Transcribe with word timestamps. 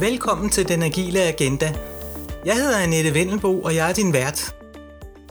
Velkommen 0.00 0.50
til 0.50 0.68
Den 0.68 0.82
Agile 0.82 1.22
Agenda. 1.22 1.74
Jeg 2.44 2.56
hedder 2.56 2.78
Annette 2.78 3.14
Vendelbo, 3.14 3.60
og 3.60 3.74
jeg 3.74 3.90
er 3.90 3.94
din 3.94 4.12
vært. 4.12 4.54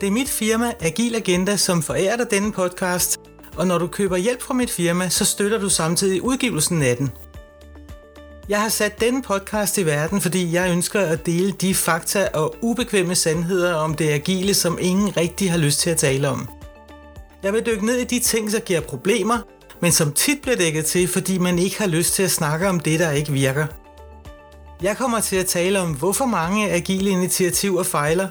Det 0.02 0.08
er 0.08 0.12
mit 0.12 0.30
firma 0.30 0.74
Agil 0.80 1.16
Agenda, 1.16 1.58
som 1.58 1.84
forærer 1.84 2.18
dig 2.18 2.32
denne 2.32 2.52
podcast, 2.52 3.18
og 3.56 3.68
når 3.68 3.78
du 3.78 3.88
køber 3.88 4.18
hjælp 4.18 4.42
fra 4.42 4.54
mit 4.54 4.70
firma, 4.70 5.10
så 5.10 5.26
støtter 5.26 5.60
du 5.60 5.70
samtidig 5.70 6.22
udgivelsen 6.22 6.82
af 6.82 6.98
den. 6.98 7.12
Jeg 8.50 8.62
har 8.62 8.70
sat 8.70 9.02
denne 9.02 9.22
podcast 9.22 9.78
i 9.78 9.86
verden, 9.86 10.22
fordi 10.22 10.54
jeg 10.54 10.72
ønsker 10.72 11.02
at 11.02 11.26
dele 11.26 11.52
de 11.52 11.76
fakta 11.76 12.28
og 12.34 12.56
ubekvemme 12.62 13.16
sandheder 13.16 13.74
om 13.74 13.94
det 13.94 14.10
agile, 14.10 14.54
som 14.54 14.78
ingen 14.82 15.18
rigtig 15.18 15.52
har 15.52 15.58
lyst 15.58 15.80
til 15.80 15.90
at 15.90 15.98
tale 15.98 16.30
om. 16.30 16.50
Jeg 17.44 17.54
vil 17.54 17.66
dykke 17.66 17.86
ned 17.86 17.96
i 17.96 18.04
de 18.04 18.20
ting, 18.20 18.52
der 18.52 18.60
giver 18.60 18.82
problemer, 18.82 19.38
men 19.82 19.92
som 19.92 20.14
tit 20.14 20.42
bliver 20.42 20.58
dækket 20.58 20.86
til, 20.86 21.08
fordi 21.08 21.38
man 21.38 21.60
ikke 21.60 21.78
har 21.78 21.88
lyst 21.88 22.14
til 22.14 22.24
at 22.24 22.32
snakke 22.32 22.70
om 22.70 22.80
det, 22.80 23.00
der 23.00 23.12
ikke 23.12 23.32
virker. 23.32 23.66
Jeg 24.82 24.98
kommer 24.98 25.20
til 25.20 25.36
at 25.36 25.46
tale 25.46 25.80
om, 25.80 25.98
hvorfor 25.98 26.26
mange 26.26 26.72
agile 26.72 27.10
initiativer 27.10 27.84
fejler, 27.84 28.30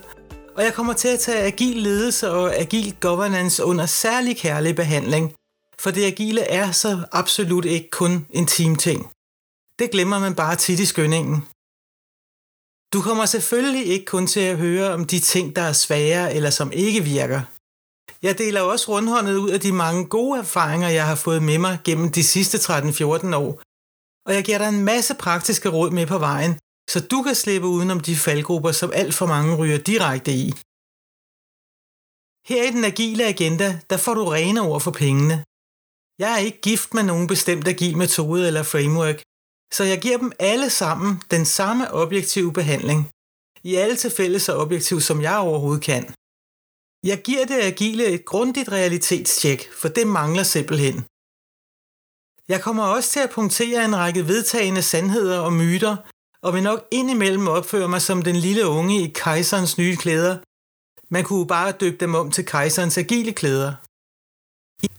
og 0.57 0.63
jeg 0.65 0.75
kommer 0.75 0.93
til 0.93 1.09
at 1.09 1.21
tage 1.21 1.47
agil 1.47 1.77
ledelse 1.77 2.31
og 2.31 2.57
agil 2.57 2.97
governance 3.01 3.65
under 3.65 3.87
særlig 3.87 4.37
kærlig 4.37 4.77
behandling, 4.77 5.35
for 5.81 5.91
det 5.91 6.05
agile 6.05 6.41
er 6.41 6.71
så 6.71 7.05
absolut 7.13 7.65
ikke 7.65 7.91
kun 7.91 8.27
en 8.31 8.47
teamting. 8.47 9.11
Det 9.79 9.91
glemmer 9.91 10.19
man 10.19 10.35
bare 10.35 10.57
tit 10.57 10.81
i 10.81 10.87
skyndingen. 10.87 11.37
Du 12.93 13.03
kommer 13.03 13.27
selvfølgelig 13.27 13.87
ikke 13.87 14.05
kun 14.05 14.27
til 14.27 14.41
at 14.41 14.59
høre 14.59 14.93
om 14.93 15.05
de 15.05 15.21
ting, 15.21 15.57
der 15.57 15.63
er 15.63 15.73
svære 15.73 16.35
eller 16.35 16.51
som 16.51 16.73
ikke 16.73 17.01
virker. 17.01 17.41
Jeg 18.23 18.39
deler 18.39 18.61
også 18.61 18.93
rundhåndet 18.93 19.37
ud 19.37 19.51
af 19.51 19.61
de 19.61 19.73
mange 19.73 20.07
gode 20.07 20.39
erfaringer, 20.39 20.89
jeg 20.89 21.07
har 21.07 21.15
fået 21.15 21.43
med 21.43 21.59
mig 21.59 21.79
gennem 21.85 22.13
de 22.13 22.25
sidste 22.25 22.59
13-14 22.59 23.37
år, 23.37 23.63
og 24.27 24.35
jeg 24.35 24.45
giver 24.45 24.59
dig 24.59 24.69
en 24.69 24.85
masse 24.85 25.15
praktiske 25.15 25.69
råd 25.69 25.91
med 25.91 26.07
på 26.07 26.19
vejen, 26.19 26.53
så 26.91 26.99
du 27.11 27.23
kan 27.23 27.35
slippe 27.35 27.69
udenom 27.69 28.01
de 28.01 28.17
faldgrupper, 28.17 28.73
som 28.73 28.93
alt 28.95 29.15
for 29.15 29.27
mange 29.27 29.57
ryger 29.57 29.79
direkte 29.79 30.33
i. 30.33 30.49
Her 32.49 32.63
i 32.69 32.71
den 32.77 32.85
agile 32.85 33.25
agenda, 33.25 33.69
der 33.91 33.97
får 33.97 34.15
du 34.15 34.25
rene 34.25 34.61
ord 34.61 34.81
for 34.81 34.91
pengene. 34.91 35.45
Jeg 36.19 36.31
er 36.33 36.43
ikke 36.47 36.61
gift 36.61 36.95
med 36.95 37.03
nogen 37.03 37.27
bestemt 37.27 37.69
agil 37.69 37.97
metode 37.97 38.47
eller 38.47 38.63
framework, 38.63 39.19
så 39.77 39.85
jeg 39.85 39.99
giver 40.01 40.19
dem 40.19 40.33
alle 40.39 40.71
sammen 40.71 41.23
den 41.31 41.45
samme 41.45 41.85
objektive 42.03 42.53
behandling. 42.53 43.11
I 43.63 43.75
alle 43.75 43.97
tilfælde 43.97 44.41
så 44.41 44.53
objektiv, 44.65 45.01
som 45.01 45.23
jeg 45.23 45.39
overhovedet 45.39 45.85
kan. 45.85 46.05
Jeg 47.11 47.19
giver 47.23 47.45
det 47.45 47.61
agile 47.73 48.05
et 48.07 48.25
grundigt 48.25 48.69
realitetstjek, 48.69 49.73
for 49.73 49.89
det 49.89 50.07
mangler 50.07 50.43
simpelthen. 50.43 51.05
Jeg 52.49 52.61
kommer 52.63 52.83
også 52.83 53.11
til 53.11 53.21
at 53.21 53.31
punktere 53.31 53.85
en 53.85 53.97
række 53.97 54.29
vedtagende 54.29 54.83
sandheder 54.83 55.39
og 55.39 55.53
myter, 55.53 55.97
og 56.43 56.55
vil 56.55 56.63
nok 56.63 56.87
indimellem 56.91 57.49
opføre 57.49 57.89
mig 57.89 58.03
som 58.03 58.23
den 58.23 58.37
lille 58.37 58.67
unge 58.67 59.03
i 59.03 59.13
kejserens 59.15 59.79
nye 59.79 59.97
klæder. 59.97 60.39
Man 61.11 61.25
kunne 61.25 61.47
bare 61.47 61.73
døbe 61.73 61.97
dem 62.01 62.15
om 62.15 62.31
til 62.31 62.47
kejserens 62.47 62.99
agile 62.99 63.33
klæder. 63.33 63.73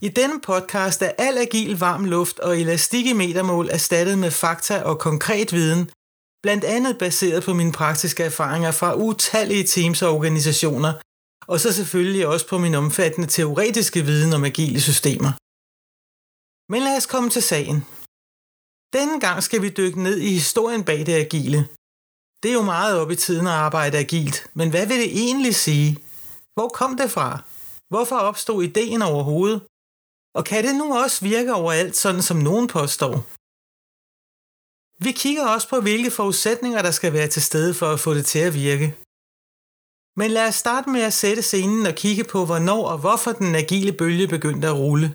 I 0.01 0.09
denne 0.09 0.39
podcast 0.41 1.01
er 1.01 1.11
al 1.17 1.37
agil 1.37 1.79
varm 1.79 2.05
luft 2.05 2.39
og 2.39 2.59
elastik 2.59 3.05
i 3.05 3.13
metermål 3.13 3.69
erstattet 3.71 4.17
med 4.17 4.31
fakta 4.31 4.81
og 4.83 4.99
konkret 4.99 5.53
viden, 5.53 5.89
blandt 6.43 6.63
andet 6.63 6.97
baseret 6.97 7.43
på 7.43 7.53
mine 7.53 7.71
praktiske 7.71 8.23
erfaringer 8.23 8.71
fra 8.71 8.95
utallige 8.95 9.63
teams 9.63 10.01
og 10.01 10.15
organisationer, 10.15 10.93
og 11.47 11.59
så 11.59 11.73
selvfølgelig 11.73 12.27
også 12.27 12.47
på 12.47 12.57
min 12.57 12.75
omfattende 12.75 13.27
teoretiske 13.27 14.01
viden 14.01 14.33
om 14.33 14.43
agile 14.43 14.81
systemer. 14.81 15.31
Men 16.71 16.81
lad 16.87 16.97
os 16.97 17.11
komme 17.13 17.29
til 17.29 17.43
sagen. 17.51 17.77
Denne 18.97 19.19
gang 19.25 19.43
skal 19.43 19.61
vi 19.61 19.69
dykke 19.69 19.99
ned 20.03 20.17
i 20.27 20.29
historien 20.39 20.83
bag 20.89 20.99
det 21.05 21.15
agile. 21.25 21.61
Det 22.41 22.49
er 22.49 22.57
jo 22.59 22.71
meget 22.75 22.99
op 23.01 23.11
i 23.11 23.15
tiden 23.15 23.47
at 23.47 23.59
arbejde 23.67 23.97
agilt, 23.97 24.37
men 24.57 24.69
hvad 24.69 24.85
vil 24.87 24.99
det 25.03 25.11
egentlig 25.23 25.55
sige? 25.55 25.91
Hvor 26.55 26.69
kom 26.79 26.97
det 26.97 27.11
fra? 27.11 27.29
Hvorfor 27.91 28.17
opstod 28.29 28.63
ideen 28.63 29.01
overhovedet? 29.01 29.59
Og 30.37 30.43
kan 30.49 30.63
det 30.63 30.75
nu 30.75 30.87
også 31.03 31.17
virke 31.31 31.53
overalt, 31.53 31.95
sådan 32.03 32.21
som 32.29 32.37
nogen 32.37 32.67
påstår? 32.67 33.15
Vi 35.05 35.11
kigger 35.23 35.45
også 35.53 35.67
på, 35.69 35.77
hvilke 35.81 36.11
forudsætninger 36.11 36.81
der 36.81 36.91
skal 36.91 37.13
være 37.13 37.27
til 37.27 37.43
stede 37.49 37.73
for 37.73 37.89
at 37.93 37.99
få 37.99 38.13
det 38.13 38.25
til 38.25 38.39
at 38.39 38.53
virke. 38.53 38.87
Men 40.19 40.31
lad 40.31 40.47
os 40.47 40.55
starte 40.55 40.89
med 40.89 41.01
at 41.01 41.13
sætte 41.13 41.41
scenen 41.41 41.85
og 41.85 41.95
kigge 42.03 42.23
på, 42.23 42.39
hvornår 42.45 42.83
og 42.91 42.97
hvorfor 43.03 43.31
den 43.31 43.55
agile 43.55 43.93
bølge 44.01 44.27
begyndte 44.27 44.67
at 44.67 44.79
rulle. 44.83 45.13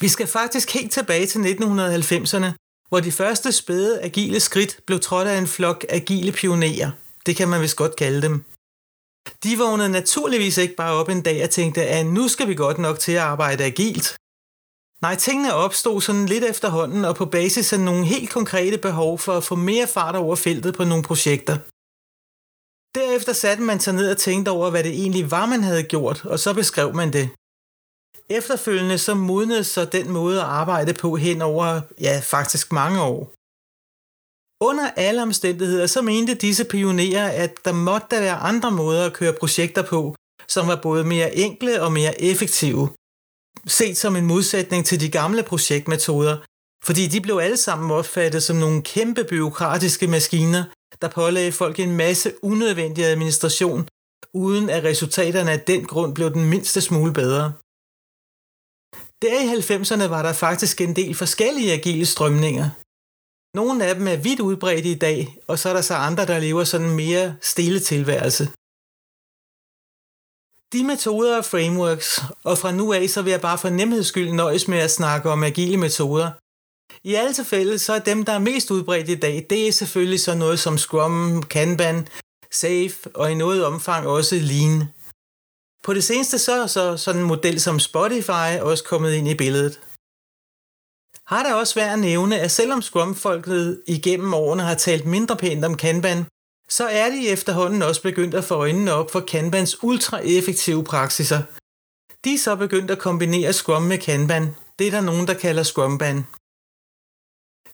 Vi 0.00 0.08
skal 0.08 0.26
faktisk 0.26 0.74
helt 0.74 0.92
tilbage 0.92 1.26
til 1.26 1.38
1990'erne, 1.38 2.50
hvor 2.88 3.00
de 3.00 3.12
første 3.12 3.52
spæde 3.52 4.00
agile 4.02 4.40
skridt 4.40 4.80
blev 4.86 5.00
trådt 5.00 5.28
af 5.28 5.38
en 5.38 5.46
flok 5.46 5.84
agile 5.88 6.32
pionerer. 6.32 6.90
Det 7.26 7.36
kan 7.36 7.48
man 7.48 7.60
vist 7.60 7.76
godt 7.76 7.96
kalde 7.96 8.22
dem. 8.22 8.44
De 9.44 9.58
vågnede 9.58 9.88
naturligvis 9.88 10.58
ikke 10.58 10.74
bare 10.74 10.92
op 10.92 11.08
en 11.08 11.22
dag 11.22 11.44
og 11.44 11.50
tænkte, 11.50 11.82
at 11.82 12.06
nu 12.06 12.28
skal 12.28 12.48
vi 12.48 12.54
godt 12.54 12.78
nok 12.78 12.98
til 12.98 13.12
at 13.12 13.18
arbejde 13.18 13.64
agilt. 13.64 14.16
Nej, 15.02 15.14
tingene 15.14 15.54
opstod 15.54 16.00
sådan 16.00 16.26
lidt 16.26 16.44
efterhånden 16.44 17.04
og 17.04 17.16
på 17.16 17.26
basis 17.26 17.72
af 17.72 17.80
nogle 17.80 18.04
helt 18.04 18.30
konkrete 18.30 18.78
behov 18.78 19.18
for 19.18 19.32
at 19.36 19.44
få 19.44 19.54
mere 19.54 19.86
fart 19.86 20.16
over 20.16 20.36
feltet 20.36 20.74
på 20.74 20.84
nogle 20.84 21.04
projekter. 21.04 21.56
Derefter 22.98 23.32
satte 23.32 23.62
man 23.62 23.80
sig 23.80 23.94
ned 23.94 24.10
og 24.10 24.16
tænkte 24.16 24.50
over, 24.50 24.70
hvad 24.70 24.84
det 24.84 24.92
egentlig 24.92 25.30
var, 25.30 25.46
man 25.46 25.62
havde 25.62 25.82
gjort, 25.82 26.24
og 26.24 26.38
så 26.38 26.54
beskrev 26.54 26.94
man 26.94 27.12
det. 27.12 27.30
Efterfølgende 28.30 28.98
så 28.98 29.14
modnede 29.14 29.64
så 29.64 29.84
den 29.84 30.10
måde 30.10 30.40
at 30.40 30.46
arbejde 30.46 30.94
på 30.94 31.16
hen 31.16 31.42
over, 31.42 31.80
ja, 32.00 32.20
faktisk 32.24 32.72
mange 32.72 33.02
år. 33.02 33.32
Under 34.60 34.90
alle 34.96 35.22
omstændigheder 35.22 35.86
så 35.86 36.02
mente 36.02 36.34
disse 36.34 36.64
pionerer, 36.64 37.28
at 37.28 37.64
der 37.64 37.72
måtte 37.72 38.16
være 38.16 38.36
andre 38.36 38.70
måder 38.70 39.06
at 39.06 39.12
køre 39.12 39.32
projekter 39.32 39.82
på, 39.82 40.14
som 40.48 40.68
var 40.68 40.76
både 40.82 41.04
mere 41.04 41.34
enkle 41.34 41.82
og 41.82 41.92
mere 41.92 42.22
effektive. 42.22 42.88
Set 43.66 43.96
som 43.96 44.16
en 44.16 44.26
modsætning 44.26 44.86
til 44.86 45.00
de 45.00 45.08
gamle 45.08 45.42
projektmetoder, 45.42 46.36
fordi 46.84 47.06
de 47.06 47.20
blev 47.20 47.36
alle 47.36 47.56
sammen 47.56 47.90
opfattet 47.90 48.42
som 48.42 48.56
nogle 48.56 48.82
kæmpe 48.82 49.24
byråkratiske 49.24 50.06
maskiner, 50.06 50.64
der 51.02 51.08
pålagde 51.08 51.52
folk 51.52 51.80
en 51.80 51.96
masse 51.96 52.32
unødvendig 52.42 53.04
administration, 53.04 53.88
uden 54.34 54.70
at 54.70 54.84
resultaterne 54.84 55.50
af 55.50 55.60
den 55.60 55.84
grund 55.84 56.14
blev 56.14 56.30
den 56.32 56.44
mindste 56.50 56.80
smule 56.80 57.12
bedre. 57.12 57.52
Der 59.22 59.40
i 59.40 59.46
90'erne 59.60 60.08
var 60.08 60.22
der 60.22 60.32
faktisk 60.32 60.80
en 60.80 60.96
del 60.96 61.14
forskellige 61.14 61.72
agile 61.72 62.06
strømninger. 62.06 62.68
Nogle 63.54 63.84
af 63.86 63.94
dem 63.94 64.08
er 64.08 64.16
vidt 64.16 64.40
udbredte 64.40 64.90
i 64.90 64.94
dag, 64.94 65.36
og 65.46 65.58
så 65.58 65.68
er 65.68 65.72
der 65.72 65.80
så 65.80 65.94
andre, 65.94 66.26
der 66.26 66.38
lever 66.38 66.64
sådan 66.64 66.86
en 66.86 66.96
mere 66.96 67.36
stille 67.40 67.80
tilværelse. 67.80 68.44
De 70.72 70.84
metoder 70.84 71.36
og 71.38 71.44
frameworks, 71.44 72.22
og 72.44 72.58
fra 72.58 72.72
nu 72.72 72.92
af 72.92 73.10
så 73.10 73.22
vil 73.22 73.30
jeg 73.30 73.40
bare 73.40 73.58
for 73.58 73.68
nemheds 73.68 74.06
skyld 74.06 74.32
nøjes 74.32 74.68
med 74.68 74.78
at 74.78 74.90
snakke 74.90 75.30
om 75.30 75.42
agile 75.42 75.76
metoder. 75.76 76.30
I 77.02 77.14
alle 77.14 77.32
tilfælde 77.32 77.78
så 77.78 77.92
er 77.92 77.98
dem, 77.98 78.24
der 78.24 78.32
er 78.32 78.38
mest 78.38 78.70
udbredt 78.70 79.08
i 79.08 79.14
dag, 79.14 79.46
det 79.50 79.68
er 79.68 79.72
selvfølgelig 79.72 80.20
så 80.20 80.34
noget 80.34 80.58
som 80.60 80.78
Scrum, 80.78 81.42
Kanban, 81.42 82.08
Safe 82.50 83.10
og 83.14 83.32
i 83.32 83.34
noget 83.34 83.64
omfang 83.64 84.06
også 84.06 84.34
Lean. 84.34 84.84
På 85.84 85.94
det 85.94 86.04
seneste 86.04 86.38
så 86.38 86.62
er 86.62 86.66
så 86.66 86.96
sådan 86.96 87.20
en 87.20 87.26
model 87.26 87.60
som 87.60 87.80
Spotify 87.80 88.50
også 88.60 88.84
kommet 88.84 89.12
ind 89.12 89.28
i 89.28 89.34
billedet. 89.34 89.80
Har 91.26 91.42
der 91.42 91.54
også 91.54 91.74
været 91.74 91.92
at 91.92 91.98
nævne, 91.98 92.40
at 92.40 92.50
selvom 92.50 92.82
Scrum-folket 92.82 93.82
igennem 93.86 94.34
årene 94.34 94.62
har 94.62 94.74
talt 94.74 95.06
mindre 95.06 95.36
pænt 95.36 95.64
om 95.64 95.76
Kanban, 95.76 96.26
så 96.68 96.86
er 96.86 97.08
de 97.10 97.28
efterhånden 97.28 97.82
også 97.82 98.02
begyndt 98.02 98.34
at 98.34 98.44
få 98.44 98.54
øjnene 98.54 98.92
op 98.92 99.10
for 99.10 99.20
Kanbans 99.20 99.82
ultra-effektive 99.82 100.84
praksiser. 100.84 101.42
De 102.24 102.34
er 102.34 102.38
så 102.38 102.56
begyndt 102.56 102.90
at 102.90 102.98
kombinere 102.98 103.52
Scrum 103.52 103.82
med 103.82 103.98
Kanban. 103.98 104.56
Det 104.78 104.86
er 104.86 104.90
der 104.90 105.00
nogen, 105.00 105.26
der 105.26 105.34
kalder 105.34 105.62
Scrumban. 105.62 106.26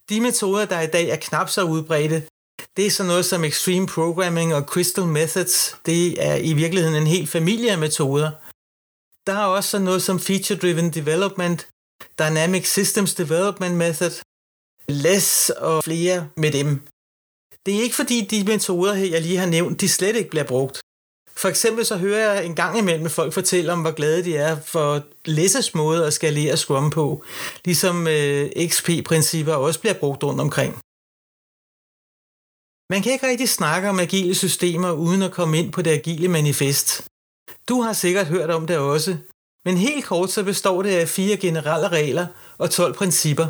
De 0.08 0.20
metoder, 0.20 0.64
der 0.64 0.80
i 0.80 0.86
dag 0.86 1.08
er 1.08 1.16
knap 1.16 1.48
så 1.48 1.62
udbredte, 1.62 2.28
det 2.76 2.86
er 2.86 2.90
sådan 2.90 3.08
noget 3.08 3.24
som 3.24 3.44
Extreme 3.44 3.86
Programming 3.86 4.54
og 4.54 4.62
Crystal 4.62 5.04
Methods. 5.04 5.76
Det 5.86 6.26
er 6.26 6.36
i 6.36 6.52
virkeligheden 6.52 6.96
en 6.96 7.06
hel 7.06 7.26
familie 7.26 7.70
af 7.72 7.78
metoder. 7.78 8.30
Der 9.26 9.32
er 9.32 9.44
også 9.44 9.70
sådan 9.70 9.84
noget 9.84 10.02
som 10.02 10.20
Feature 10.20 10.58
Driven 10.58 10.90
Development, 10.90 11.68
Dynamic 12.18 12.70
Systems 12.70 13.14
Development 13.14 13.76
Method, 13.76 14.22
LESS 14.88 15.50
og 15.50 15.84
flere 15.84 16.28
med 16.36 16.52
dem. 16.52 16.80
Det 17.66 17.76
er 17.76 17.82
ikke 17.82 17.94
fordi 17.94 18.20
de 18.20 18.44
metoder, 18.44 18.94
jeg 18.94 19.22
lige 19.22 19.38
har 19.38 19.46
nævnt, 19.46 19.80
de 19.80 19.88
slet 19.88 20.16
ikke 20.16 20.30
bliver 20.30 20.44
brugt. 20.44 20.80
For 21.36 21.48
eksempel 21.48 21.86
så 21.86 21.96
hører 21.96 22.32
jeg 22.32 22.46
en 22.46 22.54
gang 22.54 22.78
imellem 22.78 23.10
folk 23.10 23.32
fortælle 23.32 23.72
om, 23.72 23.80
hvor 23.80 23.90
glade 23.90 24.24
de 24.24 24.36
er 24.36 24.60
for 24.60 25.02
Lesses 25.24 25.74
måde 25.74 26.06
at 26.06 26.12
skalere 26.12 26.56
Scrum 26.56 26.90
på, 26.90 27.24
ligesom 27.64 28.06
øh, 28.06 28.50
XP-principper 28.68 29.54
også 29.54 29.80
bliver 29.80 29.94
brugt 29.94 30.24
rundt 30.24 30.40
omkring. 30.40 30.78
Man 32.90 33.02
kan 33.02 33.12
ikke 33.12 33.26
rigtig 33.26 33.48
snakke 33.48 33.88
om 33.88 33.98
agile 33.98 34.34
systemer 34.34 34.92
uden 34.92 35.22
at 35.22 35.32
komme 35.32 35.58
ind 35.58 35.72
på 35.72 35.82
det 35.82 35.90
agile 35.90 36.28
manifest. 36.28 37.08
Du 37.68 37.80
har 37.80 37.92
sikkert 37.92 38.26
hørt 38.26 38.50
om 38.50 38.66
det 38.66 38.78
også, 38.78 39.16
men 39.64 39.76
helt 39.76 40.04
kort 40.04 40.30
så 40.30 40.44
består 40.44 40.82
det 40.82 40.90
af 40.90 41.08
fire 41.08 41.36
generelle 41.36 41.88
regler 41.88 42.26
og 42.58 42.70
12 42.70 42.94
principper. 42.94 43.46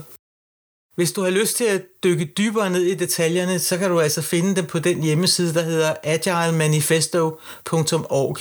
Hvis 0.96 1.12
du 1.12 1.22
har 1.22 1.30
lyst 1.30 1.56
til 1.56 1.64
at 1.64 1.86
dykke 2.04 2.24
dybere 2.24 2.70
ned 2.70 2.82
i 2.82 2.94
detaljerne, 2.94 3.58
så 3.58 3.78
kan 3.78 3.90
du 3.90 4.00
altså 4.00 4.22
finde 4.22 4.56
dem 4.56 4.66
på 4.66 4.78
den 4.78 5.02
hjemmeside, 5.02 5.54
der 5.54 5.62
hedder 5.62 5.94
agilemanifesto.org. 6.02 8.38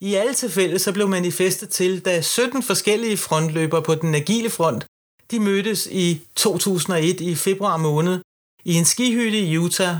I 0.00 0.14
alle 0.14 0.34
tilfælde 0.34 0.78
så 0.78 0.92
blev 0.92 1.08
manifestet 1.08 1.68
til, 1.68 2.04
da 2.04 2.20
17 2.20 2.62
forskellige 2.62 3.16
frontløbere 3.16 3.82
på 3.82 3.94
den 3.94 4.14
agile 4.14 4.50
front, 4.50 4.86
de 5.30 5.40
mødtes 5.40 5.86
i 5.86 6.20
2001 6.36 7.20
i 7.20 7.34
februar 7.34 7.76
måned 7.76 8.20
i 8.64 8.74
en 8.74 8.84
skihytte 8.84 9.38
i 9.38 9.58
Utah, 9.58 9.96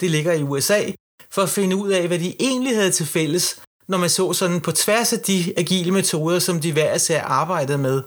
det 0.00 0.10
ligger 0.10 0.32
i 0.32 0.42
USA, 0.42 0.90
for 1.30 1.42
at 1.42 1.48
finde 1.48 1.76
ud 1.76 1.90
af, 1.90 2.06
hvad 2.06 2.18
de 2.18 2.36
egentlig 2.40 2.76
havde 2.76 2.90
til 2.90 3.06
fælles, 3.06 3.62
når 3.88 3.98
man 3.98 4.10
så 4.10 4.32
sådan 4.32 4.60
på 4.60 4.72
tværs 4.72 5.12
af 5.12 5.20
de 5.20 5.54
agile 5.56 5.92
metoder, 5.92 6.38
som 6.38 6.60
de 6.60 6.72
hver 6.72 6.94
især 6.94 7.22
arbejdede 7.22 7.78
med, 7.78 8.02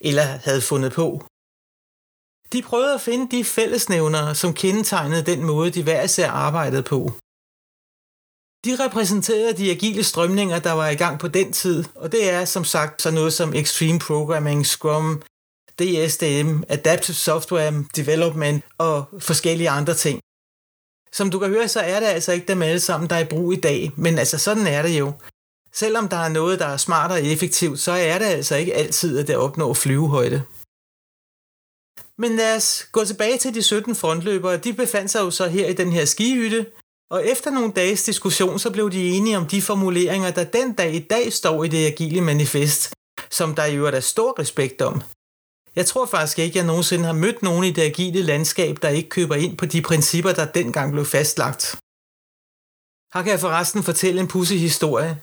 eller 0.00 0.22
havde 0.22 0.60
fundet 0.60 0.92
på. 0.92 1.22
De 2.52 2.62
prøvede 2.62 2.94
at 2.94 3.00
finde 3.00 3.36
de 3.36 3.44
fællesnævnere, 3.44 4.34
som 4.34 4.54
kendetegnede 4.54 5.22
den 5.22 5.44
måde, 5.44 5.70
de 5.70 5.82
hver 5.82 6.02
især 6.02 6.30
arbejdede 6.30 6.82
på. 6.82 7.12
De 8.64 8.84
repræsenterede 8.84 9.56
de 9.56 9.70
agile 9.70 10.04
strømninger, 10.04 10.58
der 10.58 10.72
var 10.72 10.88
i 10.88 10.94
gang 10.94 11.20
på 11.20 11.28
den 11.28 11.52
tid, 11.52 11.84
og 11.94 12.12
det 12.12 12.30
er 12.30 12.44
som 12.44 12.64
sagt 12.64 13.02
så 13.02 13.10
noget 13.10 13.32
som 13.32 13.54
Extreme 13.54 13.98
Programming, 13.98 14.66
Scrum, 14.66 15.22
DSDM, 15.78 16.62
Adaptive 16.68 17.14
Software 17.14 17.84
Development 17.96 18.64
og 18.78 19.04
forskellige 19.18 19.70
andre 19.70 19.94
ting. 19.94 20.20
Som 21.12 21.30
du 21.30 21.38
kan 21.38 21.48
høre, 21.48 21.68
så 21.68 21.80
er 21.80 22.00
det 22.00 22.06
altså 22.06 22.32
ikke 22.32 22.46
dem 22.46 22.62
alle 22.62 22.80
sammen, 22.80 23.10
der 23.10 23.16
er 23.16 23.20
i 23.20 23.28
brug 23.30 23.52
i 23.52 23.60
dag, 23.60 23.92
men 23.96 24.18
altså 24.18 24.38
sådan 24.38 24.66
er 24.66 24.82
det 24.82 24.98
jo. 24.98 25.12
Selvom 25.72 26.08
der 26.08 26.16
er 26.16 26.28
noget, 26.28 26.58
der 26.58 26.66
er 26.66 26.76
smart 26.76 27.10
og 27.10 27.22
effektivt, 27.22 27.80
så 27.80 27.92
er 27.92 28.18
det 28.18 28.24
altså 28.24 28.56
ikke 28.56 28.74
altid, 28.74 29.18
at 29.18 29.26
det 29.26 29.36
opnår 29.36 29.74
flyvehøjde. 29.74 30.42
Men 32.18 32.36
lad 32.36 32.56
os 32.56 32.88
gå 32.92 33.04
tilbage 33.04 33.38
til 33.38 33.54
de 33.54 33.62
17 33.62 33.94
frontløbere. 33.94 34.56
De 34.56 34.72
befandt 34.72 35.10
sig 35.10 35.20
jo 35.20 35.30
så 35.30 35.46
her 35.46 35.68
i 35.68 35.72
den 35.72 35.92
her 35.92 36.04
skihytte, 36.04 36.66
og 37.10 37.26
efter 37.26 37.50
nogle 37.50 37.72
dages 37.72 38.02
diskussion, 38.02 38.58
så 38.58 38.70
blev 38.70 38.90
de 38.90 39.08
enige 39.08 39.36
om 39.36 39.46
de 39.46 39.62
formuleringer, 39.62 40.30
der 40.30 40.44
den 40.44 40.72
dag 40.72 40.94
i 40.94 41.06
dag 41.10 41.32
står 41.32 41.64
i 41.64 41.68
det 41.68 41.86
agile 41.86 42.20
manifest, 42.20 42.94
som 43.30 43.54
der 43.54 43.64
jo 43.64 43.86
er 43.86 43.90
der 43.90 44.00
stor 44.00 44.38
respekt 44.38 44.82
om. 44.82 45.02
Jeg 45.76 45.86
tror 45.86 46.06
faktisk 46.06 46.38
ikke, 46.38 46.52
at 46.52 46.56
jeg 46.56 46.66
nogensinde 46.66 47.04
har 47.04 47.12
mødt 47.12 47.42
nogen 47.42 47.64
i 47.64 47.70
det 47.70 47.82
agile 47.82 48.22
landskab, 48.22 48.76
der 48.82 48.88
ikke 48.88 49.08
køber 49.08 49.34
ind 49.34 49.56
på 49.56 49.66
de 49.66 49.82
principper, 49.82 50.32
der 50.32 50.52
dengang 50.52 50.92
blev 50.92 51.04
fastlagt. 51.04 51.62
Her 53.14 53.22
kan 53.22 53.32
jeg 53.32 53.40
forresten 53.40 53.82
fortælle 53.82 54.20
en 54.20 54.28
pussy 54.28 54.54
historie. 54.54 55.20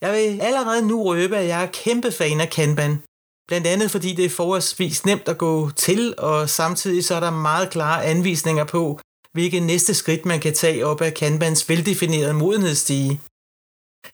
Jeg 0.00 0.12
vil 0.12 0.40
allerede 0.40 0.86
nu 0.86 1.04
røbe, 1.04 1.36
at 1.36 1.48
jeg 1.48 1.62
er 1.62 1.70
kæmpe 1.84 2.12
fan 2.12 2.40
af 2.40 2.50
Kanban. 2.50 3.02
Blandt 3.48 3.66
andet 3.66 3.90
fordi 3.90 4.14
det 4.14 4.24
er 4.24 4.30
forholdsvis 4.30 5.06
nemt 5.06 5.28
at 5.28 5.38
gå 5.38 5.70
til, 5.70 6.14
og 6.18 6.50
samtidig 6.50 7.04
så 7.04 7.14
er 7.14 7.20
der 7.20 7.30
meget 7.30 7.70
klare 7.70 8.04
anvisninger 8.04 8.64
på, 8.64 9.00
hvilke 9.32 9.60
næste 9.60 9.94
skridt 9.94 10.24
man 10.24 10.40
kan 10.40 10.54
tage 10.54 10.86
op 10.86 11.00
af 11.00 11.14
Kanbans 11.14 11.68
veldefinerede 11.68 12.34
modenhedsstige. 12.34 13.20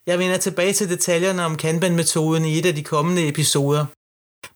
Jeg 0.07 0.19
vender 0.19 0.37
tilbage 0.37 0.73
til 0.73 0.89
detaljerne 0.89 1.45
om 1.45 1.57
Kanban-metoden 1.57 2.45
i 2.45 2.59
et 2.59 2.65
af 2.65 2.75
de 2.75 2.83
kommende 2.83 3.27
episoder. 3.27 3.85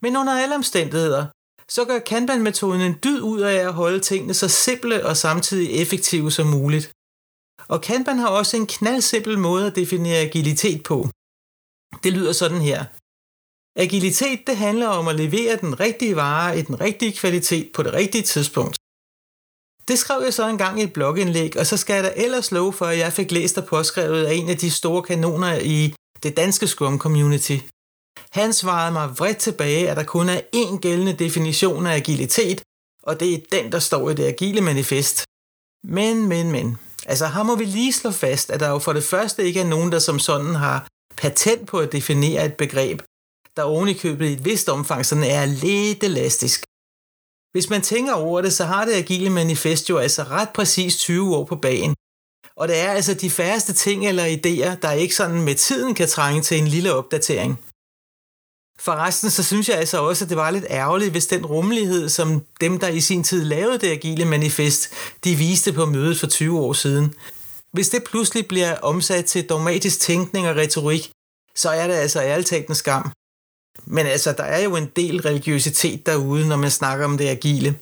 Men 0.02 0.18
under 0.18 0.34
alle 0.34 0.56
omstændigheder, 0.56 1.26
så 1.70 1.86
gør 1.86 2.00
Kanban-metoden 2.00 2.82
en 2.82 2.96
dyd 3.04 3.22
ud 3.22 3.40
af 3.40 3.56
at 3.56 3.74
holde 3.74 4.00
tingene 4.00 4.34
så 4.34 4.48
simple 4.48 5.06
og 5.06 5.18
samtidig 5.18 5.82
effektive 5.82 6.32
som 6.32 6.48
muligt. 6.48 6.92
Og 7.68 7.82
Kanban 7.82 8.18
har 8.18 8.28
også 8.28 8.58
en 8.58 8.68
knaldsimpel 8.68 9.40
måde 9.40 9.68
at 9.68 9.76
definere 9.76 10.18
agilitet 10.18 10.84
på. 10.84 11.10
Det 12.04 12.14
lyder 12.14 12.32
sådan 12.32 12.62
her. 12.62 12.86
Agilitet 13.76 14.48
det 14.48 14.58
handler 14.58 14.88
om 14.88 15.08
at 15.08 15.16
levere 15.16 15.58
den 15.58 15.80
rigtige 15.80 16.16
vare 16.16 16.60
i 16.60 16.62
den 16.62 16.82
rigtige 16.82 17.14
kvalitet 17.14 17.72
på 17.76 17.84
det 17.84 17.94
rigtige 17.94 18.24
tidspunkt. 18.24 18.76
Det 19.88 20.00
skrev 20.00 20.22
jeg 20.24 20.34
så 20.34 20.48
engang 20.48 20.80
i 20.80 20.84
et 20.84 20.94
blogindlæg, 20.94 21.58
og 21.60 21.66
så 21.66 21.78
skal 21.78 21.94
jeg 21.94 22.04
da 22.04 22.14
ellers 22.16 22.52
love 22.52 22.74
for, 22.74 22.86
at 22.86 22.98
jeg 22.98 23.14
fik 23.14 23.32
læst 23.32 23.58
og 23.58 23.66
påskrevet 23.66 24.26
af 24.26 24.34
en 24.34 24.50
af 24.50 24.58
de 24.58 24.72
store 24.72 25.04
kanoner 25.04 25.60
i 25.60 25.94
det 26.24 26.38
danske 26.38 26.68
Scrum 26.68 27.00
Community. 27.00 27.58
Han 28.32 28.54
svarede 28.54 28.92
mig 28.92 29.20
vredt 29.20 29.38
tilbage, 29.38 29.90
at 29.90 29.98
der 29.98 30.04
kun 30.04 30.30
er 30.30 30.42
én 30.56 30.80
gældende 30.80 31.14
definition 31.14 31.88
af 31.88 31.96
agilitet, 31.96 32.62
og 33.04 33.20
det 33.20 33.34
er 33.34 33.40
den, 33.52 33.72
der 33.72 33.80
står 33.80 34.10
i 34.10 34.14
det 34.14 34.26
agile 34.26 34.62
manifest. 34.62 35.26
Men, 35.84 36.28
men, 36.28 36.52
men. 36.52 36.78
Altså, 37.06 37.28
her 37.28 37.44
må 37.44 37.56
vi 37.56 37.66
lige 37.66 37.94
slå 37.94 38.12
fast, 38.12 38.50
at 38.52 38.60
der 38.60 38.70
jo 38.70 38.80
for 38.80 38.94
det 38.94 39.04
første 39.04 39.44
ikke 39.44 39.60
er 39.60 39.68
nogen, 39.68 39.92
der 39.92 40.00
som 40.00 40.20
sådan 40.20 40.56
har 40.56 40.88
patent 41.18 41.68
på 41.68 41.80
at 41.80 41.92
definere 41.92 42.46
et 42.46 42.54
begreb, 42.54 43.02
der 43.58 43.64
ovenikøbet 43.64 44.26
i 44.30 44.34
et 44.34 44.46
vist 44.46 44.70
omfang 44.70 45.06
sådan 45.06 45.24
er 45.24 45.46
lidt 45.46 46.04
elastisk. 46.04 46.66
Hvis 47.52 47.70
man 47.70 47.82
tænker 47.82 48.14
over 48.14 48.42
det, 48.42 48.54
så 48.54 48.66
har 48.66 48.86
det 48.86 48.94
agile 48.94 49.30
manifest 49.30 49.90
jo 49.90 49.98
altså 49.98 50.24
ret 50.24 50.50
præcis 50.50 50.98
20 50.98 51.36
år 51.36 51.46
på 51.46 51.56
bagen. 51.56 51.96
Og 52.56 52.68
det 52.68 52.78
er 52.78 52.92
altså 52.92 53.14
de 53.14 53.30
færreste 53.30 53.74
ting 53.74 54.08
eller 54.08 54.26
idéer, 54.26 54.80
der 54.82 54.92
ikke 54.92 55.16
sådan 55.16 55.42
med 55.42 55.56
tiden 55.56 55.96
kan 55.96 56.08
trænge 56.08 56.42
til 56.42 56.58
en 56.58 56.68
lille 56.68 56.94
opdatering. 56.94 57.60
Forresten 58.80 59.30
så 59.30 59.44
synes 59.44 59.70
jeg 59.70 59.78
altså 59.78 59.98
også, 59.98 60.26
at 60.26 60.30
det 60.30 60.38
var 60.38 60.52
lidt 60.52 60.66
ærgerligt, 60.70 61.12
hvis 61.12 61.28
den 61.28 61.46
rummelighed, 61.46 62.10
som 62.10 62.46
dem, 62.62 62.80
der 62.80 62.88
i 62.88 63.00
sin 63.00 63.24
tid 63.24 63.44
lavede 63.44 63.78
det 63.78 63.92
agile 63.92 64.26
manifest, 64.26 64.94
de 65.24 65.36
viste 65.36 65.74
på 65.74 65.86
mødet 65.86 66.20
for 66.20 66.28
20 66.28 66.60
år 66.60 66.74
siden. 66.74 67.16
Hvis 67.72 67.90
det 67.90 68.04
pludselig 68.04 68.48
bliver 68.48 68.78
omsat 68.78 69.26
til 69.26 69.50
dogmatisk 69.50 70.00
tænkning 70.00 70.48
og 70.48 70.56
retorik, 70.56 71.12
så 71.56 71.70
er 71.70 71.88
det 71.88 71.94
altså 71.94 72.22
ærligt 72.22 72.48
talt 72.48 72.68
en 72.68 72.76
skam. 72.76 73.12
Men 73.86 74.06
altså, 74.06 74.34
der 74.34 74.44
er 74.44 74.60
jo 74.60 74.76
en 74.76 74.86
del 74.96 75.22
religiøsitet 75.22 76.06
derude, 76.06 76.48
når 76.48 76.56
man 76.56 76.72
snakker 76.72 77.06
om 77.06 77.18
det 77.18 77.28
agile. 77.28 77.80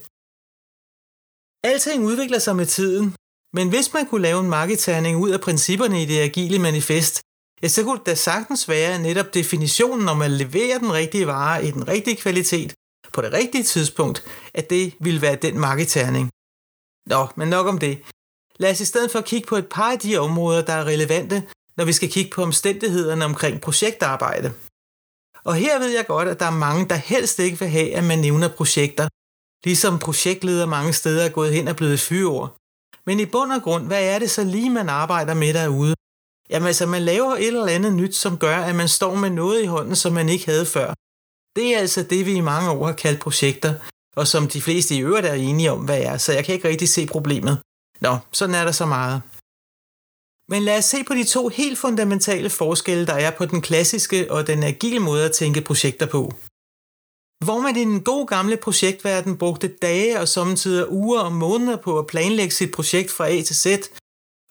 Alting 1.63 2.05
udvikler 2.05 2.39
sig 2.39 2.55
med 2.55 2.65
tiden, 2.65 3.15
men 3.53 3.69
hvis 3.69 3.93
man 3.93 4.05
kunne 4.05 4.21
lave 4.21 4.39
en 4.39 4.49
marketerning 4.49 5.17
ud 5.17 5.29
af 5.29 5.41
principperne 5.41 6.01
i 6.01 6.05
det 6.05 6.19
agile 6.19 6.59
manifest, 6.59 7.21
ja, 7.63 7.67
så 7.67 7.83
kunne 7.83 7.97
det 7.97 8.05
da 8.05 8.15
sagtens 8.15 8.69
være 8.69 8.99
netop 8.99 9.33
definitionen 9.33 10.05
når 10.05 10.13
man 10.13 10.31
leverer 10.31 10.77
den 10.77 10.93
rigtige 10.93 11.27
vare 11.27 11.65
i 11.65 11.71
den 11.71 11.87
rigtige 11.87 12.17
kvalitet 12.17 12.73
på 13.13 13.21
det 13.21 13.33
rigtige 13.33 13.63
tidspunkt, 13.63 14.23
at 14.53 14.69
det 14.69 14.93
ville 14.99 15.21
være 15.21 15.35
den 15.35 15.59
marketerning. 15.59 16.29
Nå, 17.05 17.27
men 17.35 17.47
nok 17.47 17.67
om 17.67 17.77
det. 17.77 18.01
Lad 18.59 18.71
os 18.71 18.81
i 18.81 18.85
stedet 18.85 19.11
for 19.11 19.21
kigge 19.21 19.47
på 19.47 19.55
et 19.55 19.67
par 19.67 19.91
af 19.91 19.99
de 19.99 20.17
områder, 20.17 20.61
der 20.61 20.73
er 20.73 20.85
relevante, 20.85 21.43
når 21.77 21.85
vi 21.85 21.93
skal 21.93 22.11
kigge 22.11 22.31
på 22.31 22.43
omstændighederne 22.43 23.25
omkring 23.25 23.61
projektarbejde. 23.61 24.53
Og 25.43 25.55
her 25.55 25.79
ved 25.79 25.89
jeg 25.89 26.07
godt, 26.07 26.27
at 26.27 26.39
der 26.39 26.45
er 26.45 26.51
mange, 26.67 26.89
der 26.89 26.95
helst 26.95 27.39
ikke 27.39 27.59
vil 27.59 27.69
have, 27.69 27.95
at 27.95 28.03
man 28.03 28.19
nævner 28.19 28.47
projekter, 28.47 29.07
ligesom 29.63 29.99
projektleder 29.99 30.65
mange 30.65 30.93
steder 30.93 31.25
er 31.25 31.29
gået 31.29 31.53
hen 31.53 31.67
og 31.67 31.75
blevet 31.75 31.99
fyreord. 31.99 32.57
Men 33.05 33.19
i 33.19 33.25
bund 33.25 33.51
og 33.51 33.61
grund, 33.61 33.87
hvad 33.87 34.03
er 34.03 34.19
det 34.19 34.31
så 34.31 34.43
lige, 34.43 34.69
man 34.69 34.89
arbejder 34.89 35.33
med 35.33 35.53
derude? 35.53 35.95
Jamen 36.49 36.67
altså, 36.67 36.85
man 36.85 37.01
laver 37.01 37.35
et 37.35 37.47
eller 37.47 37.65
andet 37.65 37.93
nyt, 37.93 38.15
som 38.15 38.37
gør, 38.37 38.57
at 38.57 38.75
man 38.75 38.87
står 38.87 39.15
med 39.15 39.29
noget 39.29 39.63
i 39.63 39.65
hånden, 39.65 39.95
som 39.95 40.13
man 40.13 40.29
ikke 40.29 40.45
havde 40.45 40.65
før. 40.65 40.93
Det 41.55 41.75
er 41.75 41.79
altså 41.79 42.03
det, 42.03 42.25
vi 42.25 42.33
i 42.33 42.41
mange 42.41 42.69
år 42.69 42.85
har 42.85 42.93
kaldt 42.93 43.19
projekter, 43.19 43.73
og 44.15 44.27
som 44.27 44.47
de 44.47 44.61
fleste 44.61 44.95
i 44.95 45.01
øvrigt 45.01 45.27
er 45.27 45.33
enige 45.33 45.71
om, 45.71 45.85
hvad 45.85 46.01
er, 46.01 46.17
så 46.17 46.33
jeg 46.33 46.45
kan 46.45 46.55
ikke 46.55 46.67
rigtig 46.67 46.89
se 46.89 47.07
problemet. 47.07 47.61
Nå, 48.01 48.17
sådan 48.31 48.55
er 48.55 48.63
der 48.63 48.71
så 48.71 48.85
meget. 48.85 49.21
Men 50.49 50.63
lad 50.63 50.77
os 50.77 50.85
se 50.85 51.03
på 51.03 51.13
de 51.13 51.23
to 51.23 51.47
helt 51.47 51.77
fundamentale 51.77 52.49
forskelle, 52.49 53.07
der 53.07 53.13
er 53.13 53.31
på 53.31 53.45
den 53.45 53.61
klassiske 53.61 54.31
og 54.31 54.47
den 54.47 54.63
agile 54.63 54.99
måde 54.99 55.25
at 55.25 55.31
tænke 55.31 55.61
projekter 55.61 56.05
på. 56.05 56.33
Hvor 57.45 57.59
man 57.59 57.75
i 57.75 57.79
den 57.79 58.03
gode 58.03 58.27
gamle 58.27 58.57
projektverden 58.57 59.37
brugte 59.37 59.67
dage 59.67 60.19
og 60.19 60.27
samtidig 60.27 60.91
uger 60.91 61.19
og 61.19 61.31
måneder 61.31 61.77
på 61.77 61.99
at 61.99 62.07
planlægge 62.07 62.53
sit 62.53 62.71
projekt 62.71 63.11
fra 63.11 63.29
A 63.29 63.41
til 63.41 63.55
Z, 63.55 63.65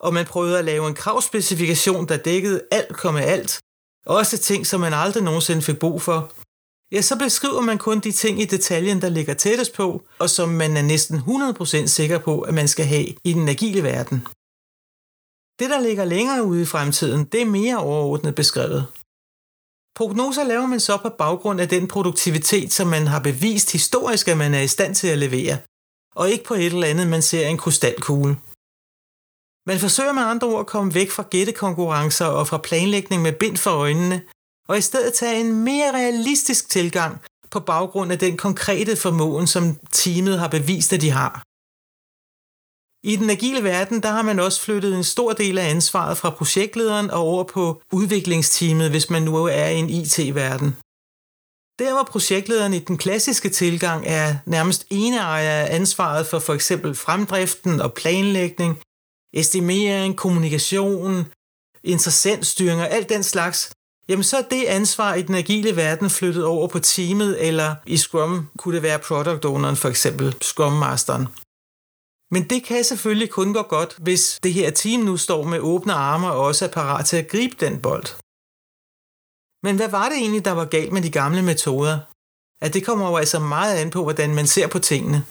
og 0.01 0.15
man 0.15 0.27
prøvede 0.27 0.59
at 0.59 0.65
lave 0.65 0.89
en 0.89 0.95
kravspecifikation, 0.95 2.09
der 2.09 2.17
dækkede 2.17 2.63
alt 2.71 2.97
komme 2.97 3.23
alt, 3.23 3.61
også 4.07 4.39
ting, 4.39 4.67
som 4.67 4.81
man 4.81 4.95
aldrig 4.95 5.23
nogensinde 5.23 5.63
fik 5.63 5.79
brug 5.79 6.03
for, 6.03 6.33
ja, 6.93 7.01
så 7.03 7.19
beskriver 7.19 7.61
man 7.61 7.79
kun 7.79 8.01
de 8.01 8.13
ting 8.13 8.41
i 8.41 8.45
detaljen, 8.45 9.01
der 9.03 9.09
ligger 9.09 9.35
tættest 9.35 9.73
på, 9.75 10.03
og 10.19 10.31
som 10.31 10.49
man 10.49 10.77
er 10.77 10.83
næsten 10.83 11.19
100% 11.19 11.87
sikker 11.87 12.19
på, 12.19 12.41
at 12.41 12.55
man 12.55 12.69
skal 12.69 12.85
have 12.85 13.07
i 13.25 13.33
den 13.33 13.49
agile 13.49 13.83
verden. 13.83 14.19
Det, 15.59 15.71
der 15.71 15.81
ligger 15.81 16.05
længere 16.05 16.45
ude 16.45 16.63
i 16.63 16.65
fremtiden, 16.65 17.25
det 17.25 17.43
er 17.43 17.47
mere 17.47 17.79
overordnet 17.79 18.35
beskrevet. 18.35 18.87
Prognoser 19.97 20.45
laver 20.45 20.67
man 20.67 20.81
så 20.81 20.97
på 20.97 21.09
baggrund 21.09 21.61
af 21.61 21.69
den 21.69 21.89
produktivitet, 21.89 22.73
som 22.73 22.87
man 22.89 23.07
har 23.07 23.21
bevist 23.21 23.73
historisk, 23.73 24.29
at 24.29 24.37
man 24.37 24.55
er 24.55 24.61
i 24.61 24.69
stand 24.69 24.95
til 24.95 25.09
at 25.09 25.19
levere, 25.19 25.59
og 26.15 26.31
ikke 26.31 26.45
på 26.45 26.55
et 26.55 26.67
eller 26.67 26.87
andet, 26.87 27.07
man 27.07 27.23
ser 27.23 27.49
en 27.49 27.59
krystalkugle. 27.59 28.37
Man 29.67 29.79
forsøger 29.79 30.13
med 30.13 30.23
andre 30.23 30.47
ord 30.47 30.61
at 30.61 30.67
komme 30.67 30.95
væk 30.95 31.11
fra 31.11 31.25
gættekonkurrencer 31.31 32.27
og 32.27 32.49
fra 32.49 32.59
planlægning 32.59 33.23
med 33.23 33.33
bind 33.33 33.57
for 33.57 33.71
øjnene, 33.71 34.23
og 34.69 34.79
i 34.79 34.81
stedet 34.81 35.15
tage 35.15 35.41
en 35.41 35.65
mere 35.65 35.93
realistisk 35.93 36.69
tilgang 36.69 37.21
på 37.51 37.61
baggrund 37.61 38.13
af 38.13 38.19
den 38.19 38.37
konkrete 38.37 38.97
formåen, 38.97 39.47
som 39.47 39.79
teamet 39.93 40.39
har 40.39 40.49
bevist, 40.49 40.93
at 40.93 41.01
de 41.01 41.11
har. 41.11 41.43
I 43.07 43.17
den 43.17 43.31
agile 43.31 43.65
verden, 43.65 44.03
der 44.03 44.09
har 44.09 44.23
man 44.23 44.41
også 44.41 44.61
flyttet 44.63 44.97
en 44.97 45.05
stor 45.05 45.33
del 45.33 45.59
af 45.59 45.71
ansvaret 45.71 46.19
fra 46.19 46.31
projektlederen 46.31 47.11
og 47.11 47.19
over 47.21 47.45
på 47.45 47.83
udviklingsteamet, 47.93 48.91
hvis 48.91 49.11
man 49.11 49.23
nu 49.23 49.45
er 49.45 49.67
i 49.67 49.77
en 49.77 49.91
IT-verden. 49.91 50.77
Der 51.79 51.93
hvor 51.93 52.03
projektlederen 52.03 52.75
i 52.75 52.79
den 52.79 52.99
klassiske 52.99 53.49
tilgang 53.49 54.05
er 54.07 54.37
nærmest 54.47 54.87
ene 54.91 55.17
ejer 55.17 55.65
af 55.65 55.75
ansvaret 55.75 56.27
for 56.27 56.39
for 56.39 56.55
eksempel 56.55 56.95
fremdriften 56.95 57.81
og 57.81 57.95
planlægning, 57.95 58.79
estimering, 59.41 60.17
kommunikation, 60.17 61.27
interessentstyring 61.85 62.81
og 62.81 62.91
alt 62.91 63.09
den 63.09 63.23
slags, 63.23 63.73
jamen 64.09 64.25
så 64.25 64.37
er 64.37 64.43
det 64.43 64.65
ansvar 64.65 65.15
i 65.15 65.23
den 65.23 65.35
agile 65.35 65.77
verden 65.77 66.11
flyttet 66.11 66.45
over 66.45 66.69
på 66.69 66.79
teamet, 66.79 67.47
eller 67.49 67.75
i 67.87 67.97
Scrum 67.97 68.49
kunne 68.59 68.75
det 68.75 68.83
være 68.83 68.99
product 68.99 69.45
owneren, 69.45 69.77
for 69.77 69.89
eksempel 69.89 70.37
Scrum 70.43 70.73
Masteren. 70.73 71.27
Men 72.31 72.51
det 72.51 72.65
kan 72.65 72.85
selvfølgelig 72.85 73.31
kun 73.31 73.53
gå 73.53 73.63
godt, 73.63 73.97
hvis 73.99 74.39
det 74.43 74.53
her 74.53 74.71
team 74.71 75.01
nu 75.01 75.17
står 75.17 75.43
med 75.43 75.61
åbne 75.61 75.93
arme 75.93 76.33
og 76.33 76.41
også 76.41 76.65
er 76.65 76.69
parat 76.69 77.07
til 77.07 77.17
at 77.17 77.29
gribe 77.29 77.57
den 77.61 77.83
bold. 77.83 78.07
Men 79.63 79.77
hvad 79.77 79.89
var 79.89 80.09
det 80.09 80.19
egentlig, 80.19 80.45
der 80.45 80.51
var 80.53 80.65
galt 80.65 80.93
med 80.93 81.03
de 81.03 81.11
gamle 81.11 81.43
metoder? 81.43 81.99
At 82.61 82.75
det 82.75 82.87
kommer 82.87 83.09
jo 83.09 83.17
altså 83.17 83.39
meget 83.39 83.77
an 83.77 83.91
på, 83.91 84.03
hvordan 84.03 84.35
man 84.35 84.47
ser 84.47 84.67
på 84.67 84.79
tingene. 84.79 85.25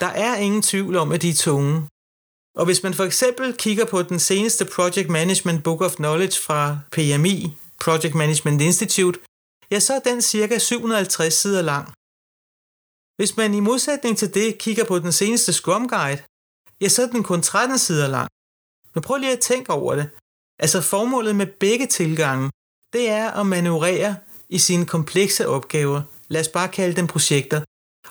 Der 0.00 0.06
er 0.06 0.36
ingen 0.36 0.62
tvivl 0.62 0.96
om, 0.96 1.12
at 1.12 1.22
de 1.22 1.30
er 1.30 1.34
tunge. 1.34 1.88
Og 2.58 2.64
hvis 2.64 2.82
man 2.82 2.94
for 2.94 3.04
eksempel 3.04 3.56
kigger 3.56 3.84
på 3.84 4.02
den 4.02 4.20
seneste 4.20 4.64
Project 4.64 5.08
Management 5.08 5.64
Book 5.64 5.80
of 5.80 5.94
Knowledge 5.94 6.36
fra 6.46 6.78
PMI, 6.90 7.56
Project 7.84 8.14
Management 8.14 8.60
Institute, 8.62 9.18
ja, 9.70 9.80
så 9.80 9.94
er 9.94 9.98
den 9.98 10.22
cirka 10.22 10.58
750 10.58 11.34
sider 11.34 11.62
lang. 11.62 11.86
Hvis 13.16 13.36
man 13.36 13.54
i 13.54 13.60
modsætning 13.60 14.18
til 14.18 14.34
det 14.34 14.58
kigger 14.58 14.84
på 14.84 14.98
den 14.98 15.12
seneste 15.12 15.52
Scrum 15.52 15.88
Guide, 15.88 16.22
ja, 16.80 16.88
så 16.88 17.02
er 17.02 17.06
den 17.06 17.22
kun 17.22 17.42
13 17.42 17.78
sider 17.78 18.08
lang. 18.08 18.28
Men 18.94 19.02
prøv 19.02 19.16
lige 19.16 19.32
at 19.32 19.40
tænke 19.40 19.72
over 19.72 19.94
det. 19.94 20.10
Altså 20.58 20.80
formålet 20.80 21.36
med 21.36 21.46
begge 21.46 21.86
tilgange, 21.86 22.50
det 22.92 23.08
er 23.08 23.30
at 23.30 23.46
manøvrere 23.46 24.16
i 24.48 24.58
sine 24.58 24.86
komplekse 24.86 25.48
opgaver, 25.48 26.02
lad 26.28 26.40
os 26.40 26.48
bare 26.48 26.68
kalde 26.68 26.96
dem 26.96 27.06
projekter, 27.06 27.60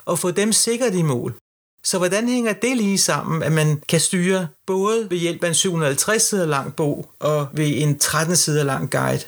og 0.04 0.18
få 0.18 0.30
dem 0.30 0.52
sikkert 0.52 0.94
i 0.94 1.02
mål. 1.02 1.41
Så 1.84 1.98
hvordan 1.98 2.28
hænger 2.28 2.52
det 2.52 2.76
lige 2.76 2.98
sammen, 2.98 3.42
at 3.42 3.52
man 3.52 3.82
kan 3.88 4.00
styre 4.00 4.48
både 4.66 5.10
ved 5.10 5.18
hjælp 5.18 5.44
af 5.44 5.48
en 5.48 5.54
750 5.54 6.22
sider 6.22 6.46
lang 6.46 6.76
bog 6.76 7.10
og 7.20 7.48
ved 7.52 7.82
en 7.82 7.98
13 7.98 8.36
sider 8.36 8.64
lang 8.64 8.90
guide? 8.90 9.24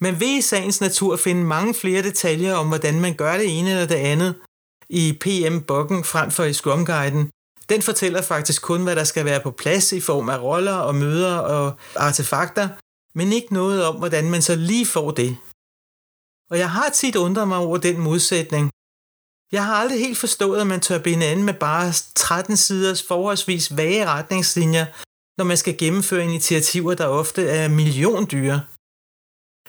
Man 0.00 0.20
vil 0.20 0.38
i 0.38 0.40
sagens 0.40 0.80
natur 0.80 1.16
finde 1.16 1.44
mange 1.44 1.74
flere 1.74 2.02
detaljer 2.02 2.54
om, 2.54 2.68
hvordan 2.68 3.00
man 3.00 3.14
gør 3.14 3.36
det 3.36 3.58
ene 3.58 3.70
eller 3.70 3.86
det 3.86 3.94
andet 3.94 4.34
i 4.88 5.18
PM-bokken 5.20 6.04
frem 6.04 6.30
for 6.30 6.44
i 6.44 6.52
Scrum-guiden. 6.52 7.30
Den 7.68 7.82
fortæller 7.82 8.22
faktisk 8.22 8.62
kun, 8.62 8.82
hvad 8.82 8.96
der 8.96 9.04
skal 9.04 9.24
være 9.24 9.40
på 9.40 9.50
plads 9.50 9.92
i 9.92 10.00
form 10.00 10.28
af 10.28 10.38
roller 10.42 10.74
og 10.74 10.94
møder 10.94 11.36
og 11.36 11.76
artefakter, 11.96 12.68
men 13.18 13.32
ikke 13.32 13.54
noget 13.54 13.84
om, 13.84 13.96
hvordan 13.96 14.30
man 14.30 14.42
så 14.42 14.56
lige 14.56 14.86
får 14.86 15.10
det. 15.10 15.36
Og 16.50 16.58
jeg 16.58 16.70
har 16.70 16.88
tit 16.94 17.16
undret 17.16 17.48
mig 17.48 17.58
over 17.58 17.76
den 17.76 18.00
modsætning. 18.00 18.70
Jeg 19.52 19.64
har 19.66 19.74
aldrig 19.74 19.98
helt 19.98 20.18
forstået, 20.18 20.60
at 20.60 20.66
man 20.66 20.80
tør 20.80 20.98
binde 20.98 21.26
an 21.26 21.42
med 21.42 21.54
bare 21.54 21.92
13 22.14 22.56
siders 22.56 23.02
forholdsvis 23.02 23.76
vage 23.76 24.06
retningslinjer, 24.06 24.86
når 25.38 25.44
man 25.44 25.56
skal 25.56 25.78
gennemføre 25.78 26.24
initiativer, 26.24 26.94
der 26.94 27.06
ofte 27.06 27.42
er 27.48 27.68
milliondyre. 27.68 28.60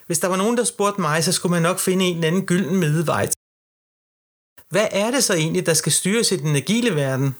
Hvis 0.08 0.20
der 0.20 0.28
var 0.28 0.38
nogen, 0.38 0.58
der 0.58 0.64
spurgte 0.64 1.02
mig, 1.02 1.24
så 1.24 1.32
skulle 1.32 1.52
man 1.52 1.62
nok 1.62 1.80
finde 1.80 2.06
en 2.06 2.16
eller 2.16 2.28
anden 2.28 2.46
gylden 2.46 2.76
middelvej. 2.80 3.26
Hvad 4.74 4.88
er 4.92 5.12
det 5.12 5.24
så 5.24 5.34
egentlig, 5.34 5.66
der 5.66 5.74
skal 5.74 5.92
styres 5.92 6.32
i 6.32 6.38
den 6.38 6.56
agile 6.56 6.96
verden? 6.96 7.36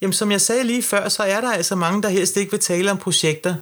Jamen 0.00 0.12
som 0.12 0.30
jeg 0.30 0.40
sagde 0.40 0.64
lige 0.64 0.82
før, 0.82 1.08
så 1.08 1.22
er 1.22 1.40
der 1.40 1.52
altså 1.52 1.76
mange, 1.76 2.02
der 2.02 2.08
helst 2.08 2.36
ikke 2.36 2.50
vil 2.50 2.60
tale 2.60 2.90
om 2.90 2.98
projekter. 2.98 3.54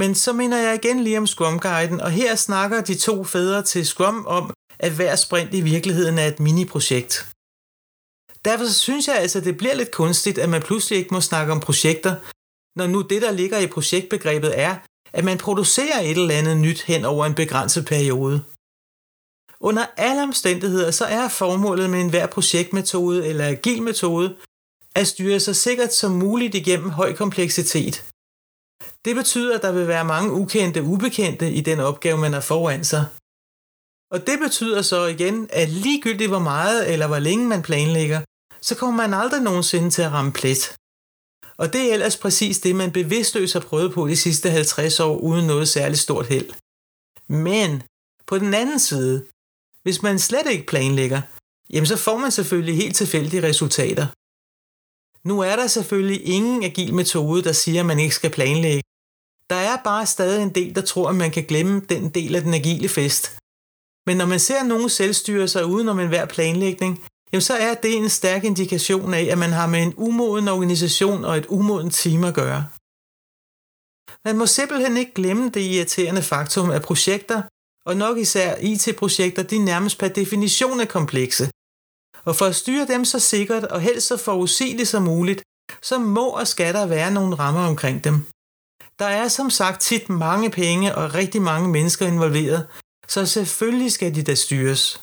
Men 0.00 0.14
så 0.14 0.32
mener 0.32 0.58
jeg 0.58 0.74
igen 0.74 1.00
lige 1.00 1.18
om 1.18 1.26
Scrum-guiden, 1.26 2.00
og 2.00 2.10
her 2.10 2.34
snakker 2.34 2.80
de 2.80 2.94
to 2.94 3.24
fædre 3.24 3.62
til 3.62 3.86
Scrum 3.86 4.26
om, 4.26 4.52
at 4.86 4.92
hver 4.92 5.16
sprint 5.16 5.54
i 5.54 5.60
virkeligheden 5.60 6.18
er 6.18 6.26
et 6.26 6.40
mini-projekt. 6.40 7.12
Derfor 8.44 8.66
synes 8.86 9.08
jeg 9.08 9.16
altså, 9.16 9.38
at 9.38 9.44
det 9.44 9.56
bliver 9.56 9.74
lidt 9.74 9.90
kunstigt, 9.90 10.38
at 10.38 10.48
man 10.48 10.62
pludselig 10.62 10.98
ikke 10.98 11.14
må 11.14 11.20
snakke 11.20 11.52
om 11.52 11.60
projekter, 11.60 12.14
når 12.78 12.86
nu 12.86 13.02
det, 13.02 13.22
der 13.22 13.32
ligger 13.32 13.58
i 13.58 13.66
projektbegrebet 13.66 14.52
er, 14.60 14.76
at 15.12 15.24
man 15.24 15.38
producerer 15.38 16.00
et 16.00 16.10
eller 16.10 16.34
andet 16.34 16.56
nyt 16.56 16.82
hen 16.82 17.04
over 17.04 17.26
en 17.26 17.34
begrænset 17.34 17.86
periode. 17.86 18.44
Under 19.60 19.86
alle 19.96 20.22
omstændigheder 20.22 20.90
så 20.90 21.04
er 21.04 21.28
formålet 21.28 21.90
med 21.90 22.00
enhver 22.00 22.26
projektmetode 22.26 23.26
eller 23.26 23.48
agil 23.48 23.82
metode 23.82 24.36
at 24.94 25.06
styre 25.06 25.40
sig 25.40 25.56
sikkert 25.56 25.94
som 25.94 26.12
muligt 26.12 26.54
igennem 26.54 26.90
høj 26.90 27.16
kompleksitet. 27.16 28.04
Det 29.04 29.16
betyder, 29.16 29.54
at 29.56 29.62
der 29.62 29.72
vil 29.72 29.88
være 29.88 30.04
mange 30.04 30.32
ukendte 30.32 30.82
ubekendte 30.82 31.52
i 31.52 31.60
den 31.60 31.80
opgave, 31.80 32.18
man 32.18 32.32
har 32.32 32.40
foran 32.40 32.84
sig. 32.84 33.04
Og 34.14 34.26
det 34.26 34.38
betyder 34.38 34.82
så 34.82 35.06
igen, 35.06 35.48
at 35.50 35.68
ligegyldigt 35.68 36.30
hvor 36.30 36.38
meget 36.38 36.92
eller 36.92 37.06
hvor 37.06 37.18
længe 37.18 37.48
man 37.48 37.62
planlægger, 37.62 38.20
så 38.60 38.74
kommer 38.74 38.96
man 39.02 39.20
aldrig 39.20 39.42
nogensinde 39.42 39.90
til 39.90 40.02
at 40.02 40.12
ramme 40.12 40.32
plet. 40.32 40.76
Og 41.56 41.72
det 41.72 41.80
er 41.80 41.92
ellers 41.92 42.16
præcis 42.16 42.58
det, 42.58 42.76
man 42.76 42.92
bevidstløst 42.92 43.52
har 43.52 43.60
prøvet 43.60 43.92
på 43.92 44.08
de 44.08 44.16
sidste 44.16 44.50
50 44.50 45.00
år 45.00 45.16
uden 45.16 45.46
noget 45.46 45.68
særligt 45.68 46.00
stort 46.00 46.26
held. 46.26 46.50
Men 47.28 47.82
på 48.26 48.38
den 48.38 48.54
anden 48.54 48.78
side, 48.78 49.26
hvis 49.82 50.02
man 50.02 50.18
slet 50.18 50.46
ikke 50.50 50.66
planlægger, 50.66 51.22
jamen 51.70 51.86
så 51.86 51.96
får 51.96 52.18
man 52.18 52.30
selvfølgelig 52.30 52.76
helt 52.76 52.96
tilfældige 52.96 53.42
resultater. 53.42 54.06
Nu 55.28 55.40
er 55.40 55.56
der 55.56 55.66
selvfølgelig 55.66 56.26
ingen 56.26 56.62
agil 56.64 56.94
metode, 56.94 57.44
der 57.44 57.52
siger, 57.52 57.80
at 57.80 57.86
man 57.86 58.00
ikke 58.00 58.14
skal 58.14 58.30
planlægge. 58.30 58.82
Der 59.50 59.56
er 59.56 59.76
bare 59.84 60.06
stadig 60.06 60.42
en 60.42 60.54
del, 60.54 60.74
der 60.74 60.82
tror, 60.82 61.08
at 61.08 61.16
man 61.16 61.30
kan 61.30 61.44
glemme 61.44 61.80
den 61.88 62.10
del 62.10 62.34
af 62.36 62.42
den 62.42 62.54
agile 62.54 62.88
fest. 62.88 63.43
Men 64.06 64.16
når 64.16 64.26
man 64.26 64.40
ser 64.40 64.62
nogen 64.62 64.88
selvstyre 64.88 65.48
sig 65.48 65.66
uden 65.66 65.88
om 65.88 66.00
enhver 66.00 66.26
planlægning, 66.26 67.04
jamen 67.32 67.40
så 67.40 67.54
er 67.54 67.74
det 67.74 67.96
en 67.96 68.08
stærk 68.08 68.44
indikation 68.44 69.14
af, 69.14 69.24
at 69.30 69.38
man 69.38 69.52
har 69.52 69.66
med 69.66 69.82
en 69.82 69.94
umoden 69.96 70.48
organisation 70.48 71.24
og 71.24 71.36
et 71.36 71.46
umoden 71.46 71.90
team 71.90 72.24
at 72.24 72.34
gøre. 72.34 72.66
Man 74.24 74.38
må 74.38 74.46
simpelthen 74.46 74.96
ikke 74.96 75.14
glemme 75.14 75.48
det 75.48 75.60
irriterende 75.60 76.22
faktum, 76.22 76.70
at 76.70 76.82
projekter, 76.82 77.42
og 77.86 77.96
nok 77.96 78.18
især 78.18 78.56
IT-projekter, 78.56 79.42
de 79.42 79.58
nærmest 79.58 79.98
per 79.98 80.08
definition 80.08 80.80
er 80.80 80.84
komplekse. 80.84 81.50
Og 82.24 82.36
for 82.36 82.44
at 82.44 82.54
styre 82.54 82.86
dem 82.86 83.04
så 83.04 83.18
sikkert 83.18 83.64
og 83.64 83.80
helst 83.80 84.06
så 84.06 84.16
forudsigeligt 84.16 84.88
som 84.88 85.02
muligt, 85.02 85.42
så 85.82 85.98
må 85.98 86.28
og 86.28 86.46
skal 86.48 86.74
der 86.74 86.86
være 86.86 87.10
nogle 87.10 87.34
rammer 87.34 87.66
omkring 87.66 88.04
dem. 88.04 88.26
Der 88.98 89.04
er 89.06 89.28
som 89.28 89.50
sagt 89.50 89.80
tit 89.80 90.08
mange 90.08 90.50
penge 90.50 90.94
og 90.94 91.14
rigtig 91.14 91.42
mange 91.42 91.68
mennesker 91.68 92.06
involveret, 92.06 92.66
så 93.08 93.26
selvfølgelig 93.26 93.92
skal 93.92 94.14
de 94.14 94.22
da 94.22 94.34
styres. 94.34 95.00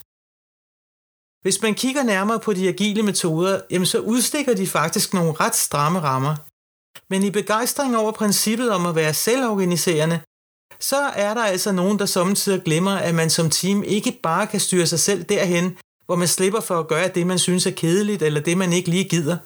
Hvis 1.41 1.61
man 1.61 1.75
kigger 1.75 2.03
nærmere 2.03 2.39
på 2.39 2.53
de 2.53 2.67
agile 2.67 3.03
metoder, 3.03 3.61
jamen 3.69 3.85
så 3.85 3.99
udstikker 3.99 4.53
de 4.53 4.67
faktisk 4.67 5.13
nogle 5.13 5.33
ret 5.33 5.55
stramme 5.55 5.99
rammer. 5.99 6.35
Men 7.09 7.23
i 7.23 7.31
begejstring 7.31 7.97
over 7.97 8.11
princippet 8.11 8.71
om 8.71 8.85
at 8.85 8.95
være 8.95 9.13
selvorganiserende, 9.13 10.19
så 10.79 10.97
er 10.97 11.33
der 11.33 11.43
altså 11.43 11.71
nogen, 11.71 11.99
der 11.99 12.05
samtidig 12.05 12.63
glemmer, 12.63 12.91
at 12.91 13.15
man 13.15 13.29
som 13.29 13.49
team 13.49 13.83
ikke 13.83 14.19
bare 14.23 14.47
kan 14.47 14.59
styre 14.59 14.87
sig 14.87 14.99
selv 14.99 15.23
derhen, 15.23 15.77
hvor 16.05 16.15
man 16.15 16.27
slipper 16.27 16.59
for 16.59 16.79
at 16.79 16.87
gøre 16.87 17.07
det, 17.07 17.27
man 17.27 17.39
synes 17.39 17.65
er 17.65 17.71
kedeligt, 17.71 18.21
eller 18.21 18.41
det, 18.41 18.57
man 18.57 18.73
ikke 18.73 18.89
lige 18.89 19.09
gider. 19.09 19.37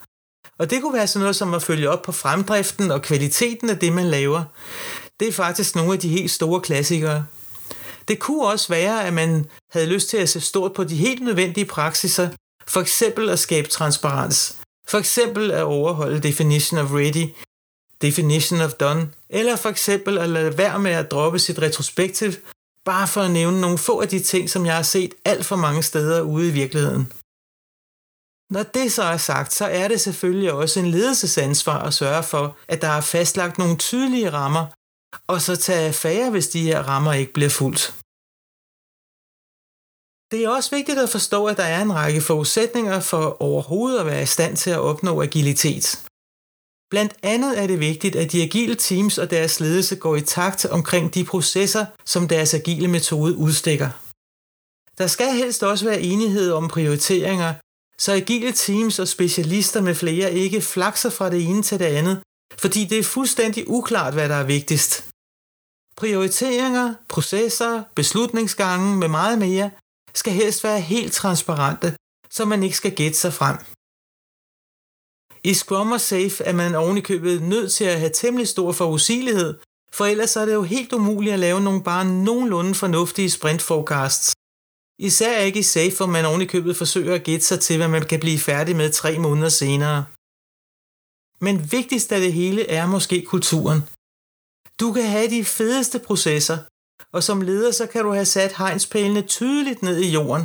Og 0.58 0.70
det 0.70 0.82
kunne 0.82 0.94
være 0.94 1.06
sådan 1.06 1.20
noget 1.20 1.36
som 1.36 1.54
at 1.54 1.62
følge 1.62 1.90
op 1.90 2.02
på 2.02 2.12
fremdriften 2.12 2.90
og 2.90 3.02
kvaliteten 3.02 3.70
af 3.70 3.78
det, 3.78 3.92
man 3.92 4.06
laver. 4.06 4.44
Det 5.20 5.28
er 5.28 5.32
faktisk 5.32 5.76
nogle 5.76 5.92
af 5.92 5.98
de 5.98 6.08
helt 6.08 6.30
store 6.30 6.60
klassikere. 6.60 7.26
Det 8.08 8.18
kunne 8.18 8.46
også 8.46 8.68
være, 8.68 9.06
at 9.06 9.12
man 9.12 9.46
havde 9.70 9.86
lyst 9.86 10.08
til 10.08 10.16
at 10.16 10.28
se 10.28 10.40
stort 10.40 10.72
på 10.72 10.84
de 10.84 10.96
helt 10.96 11.22
nødvendige 11.22 11.64
praksiser, 11.64 12.28
for 12.66 12.80
eksempel 12.80 13.28
at 13.28 13.38
skabe 13.38 13.68
transparens, 13.68 14.56
for 14.88 14.98
eksempel 14.98 15.50
at 15.50 15.62
overholde 15.62 16.20
definition 16.20 16.80
of 16.80 16.90
ready, 16.92 17.34
definition 18.02 18.60
of 18.60 18.72
done, 18.72 19.08
eller 19.28 19.56
for 19.56 19.68
eksempel 19.68 20.18
at 20.18 20.28
lade 20.28 20.58
være 20.58 20.78
med 20.78 20.90
at 20.90 21.10
droppe 21.10 21.38
sit 21.38 21.62
retrospektiv, 21.62 22.32
bare 22.84 23.08
for 23.08 23.20
at 23.20 23.30
nævne 23.30 23.60
nogle 23.60 23.78
få 23.78 24.00
af 24.00 24.08
de 24.08 24.20
ting, 24.20 24.50
som 24.50 24.66
jeg 24.66 24.76
har 24.76 24.82
set 24.82 25.14
alt 25.24 25.46
for 25.46 25.56
mange 25.56 25.82
steder 25.82 26.20
ude 26.20 26.48
i 26.48 26.52
virkeligheden. 26.52 27.12
Når 28.50 28.62
det 28.62 28.92
så 28.92 29.02
er 29.02 29.16
sagt, 29.16 29.52
så 29.52 29.64
er 29.64 29.88
det 29.88 30.00
selvfølgelig 30.00 30.52
også 30.52 30.80
en 30.80 30.86
ledelsesansvar 30.86 31.78
at 31.82 31.94
sørge 31.94 32.22
for, 32.22 32.56
at 32.68 32.82
der 32.82 32.88
er 32.88 33.00
fastlagt 33.00 33.58
nogle 33.58 33.76
tydelige 33.76 34.30
rammer, 34.30 34.66
og 35.26 35.40
så 35.40 35.56
tage 35.56 35.88
affære, 35.88 36.30
hvis 36.30 36.48
de 36.48 36.62
her 36.62 36.82
rammer 36.82 37.12
ikke 37.12 37.32
bliver 37.32 37.50
fuldt. 37.50 37.94
Det 40.30 40.44
er 40.44 40.48
også 40.48 40.70
vigtigt 40.76 40.98
at 40.98 41.08
forstå, 41.08 41.46
at 41.46 41.56
der 41.56 41.68
er 41.76 41.82
en 41.82 41.94
række 41.94 42.20
forudsætninger 42.20 43.00
for 43.00 43.42
overhovedet 43.42 43.98
at 44.00 44.06
være 44.06 44.22
i 44.22 44.26
stand 44.26 44.56
til 44.56 44.70
at 44.70 44.78
opnå 44.78 45.22
agilitet. 45.22 45.86
Blandt 46.90 47.14
andet 47.22 47.62
er 47.62 47.66
det 47.66 47.80
vigtigt, 47.80 48.16
at 48.16 48.32
de 48.32 48.42
agile 48.42 48.74
teams 48.74 49.18
og 49.18 49.30
deres 49.30 49.60
ledelse 49.60 49.96
går 49.96 50.16
i 50.16 50.20
takt 50.20 50.66
omkring 50.66 51.14
de 51.14 51.24
processer, 51.24 51.86
som 52.04 52.28
deres 52.28 52.54
agile 52.54 52.88
metode 52.88 53.36
udstikker. 53.36 53.90
Der 54.98 55.06
skal 55.06 55.32
helst 55.32 55.62
også 55.62 55.84
være 55.84 56.00
enighed 56.00 56.52
om 56.52 56.68
prioriteringer, 56.68 57.54
så 57.98 58.12
agile 58.12 58.52
teams 58.52 58.98
og 58.98 59.08
specialister 59.08 59.80
med 59.80 59.94
flere 59.94 60.32
ikke 60.32 60.60
flakser 60.60 61.10
fra 61.10 61.30
det 61.30 61.44
ene 61.44 61.62
til 61.62 61.78
det 61.78 61.84
andet, 61.84 62.22
fordi 62.58 62.84
det 62.84 62.98
er 62.98 63.02
fuldstændig 63.02 63.68
uklart, 63.68 64.14
hvad 64.14 64.28
der 64.28 64.34
er 64.34 64.44
vigtigst. 64.44 65.10
Prioriteringer, 65.96 66.94
processer, 67.08 67.82
beslutningsgange 67.94 68.96
med 68.96 69.08
meget 69.08 69.38
mere 69.38 69.70
skal 70.14 70.32
helst 70.32 70.64
være 70.64 70.80
helt 70.80 71.12
transparente, 71.12 71.96
så 72.30 72.44
man 72.44 72.62
ikke 72.62 72.76
skal 72.76 72.94
gætte 72.94 73.18
sig 73.18 73.32
frem. 73.32 73.56
I 75.44 75.54
Scrum 75.54 75.92
og 75.92 76.00
Safe 76.00 76.44
er 76.44 76.52
man 76.52 76.74
ovenikøbet 76.74 77.42
nødt 77.42 77.72
til 77.72 77.84
at 77.84 77.98
have 77.98 78.10
temmelig 78.14 78.48
stor 78.48 78.72
forudsigelighed, 78.72 79.58
for 79.92 80.04
ellers 80.06 80.36
er 80.36 80.44
det 80.46 80.54
jo 80.54 80.62
helt 80.62 80.92
umuligt 80.92 81.32
at 81.32 81.38
lave 81.38 81.60
nogle 81.60 81.82
bare 81.82 82.04
nogenlunde 82.04 82.74
fornuftige 82.74 83.30
sprint 83.30 83.62
forecasts. 83.62 84.34
Især 84.98 85.38
ikke 85.38 85.58
i 85.58 85.62
Safe, 85.62 85.96
hvor 85.96 86.06
man 86.06 86.24
ovenikøbet 86.24 86.76
forsøger 86.76 87.14
at 87.14 87.24
gætte 87.24 87.46
sig 87.46 87.60
til, 87.60 87.76
hvad 87.76 87.88
man 87.88 88.06
kan 88.06 88.20
blive 88.20 88.38
færdig 88.38 88.76
med 88.76 88.92
tre 88.92 89.18
måneder 89.18 89.48
senere. 89.48 90.04
Men 91.40 91.72
vigtigst 91.72 92.12
af 92.12 92.20
det 92.20 92.32
hele 92.32 92.70
er 92.70 92.86
måske 92.86 93.22
kulturen. 93.22 93.80
Du 94.80 94.92
kan 94.92 95.06
have 95.06 95.30
de 95.30 95.44
fedeste 95.44 95.98
processer, 95.98 96.58
og 97.12 97.22
som 97.22 97.40
leder 97.40 97.70
så 97.70 97.86
kan 97.86 98.04
du 98.04 98.12
have 98.12 98.24
sat 98.24 98.56
hegnspælene 98.56 99.22
tydeligt 99.22 99.82
ned 99.82 99.98
i 99.98 100.10
jorden. 100.10 100.44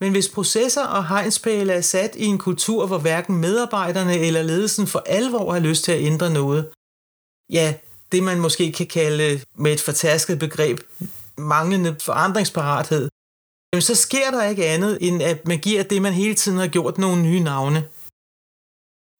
Men 0.00 0.12
hvis 0.12 0.28
processer 0.28 0.86
og 0.86 1.08
hegnspæle 1.08 1.72
er 1.72 1.80
sat 1.80 2.16
i 2.16 2.24
en 2.24 2.38
kultur, 2.38 2.86
hvor 2.86 2.98
hverken 2.98 3.36
medarbejderne 3.36 4.18
eller 4.18 4.42
ledelsen 4.42 4.86
for 4.86 5.02
alvor 5.06 5.52
har 5.52 5.60
lyst 5.60 5.84
til 5.84 5.92
at 5.92 6.02
ændre 6.02 6.30
noget, 6.30 6.70
ja, 7.50 7.74
det 8.12 8.22
man 8.22 8.40
måske 8.40 8.72
kan 8.72 8.86
kalde 8.86 9.40
med 9.56 9.72
et 9.72 9.80
fortasket 9.80 10.38
begreb 10.38 10.80
manglende 11.38 11.96
forandringsparathed, 12.00 13.08
jamen 13.72 13.82
så 13.82 13.94
sker 13.94 14.30
der 14.30 14.44
ikke 14.44 14.66
andet, 14.66 14.98
end 15.00 15.22
at 15.22 15.46
man 15.46 15.58
giver 15.58 15.82
det, 15.82 16.02
man 16.02 16.12
hele 16.12 16.34
tiden 16.34 16.58
har 16.58 16.66
gjort, 16.66 16.98
nogle 16.98 17.22
nye 17.22 17.40
navne. 17.40 17.88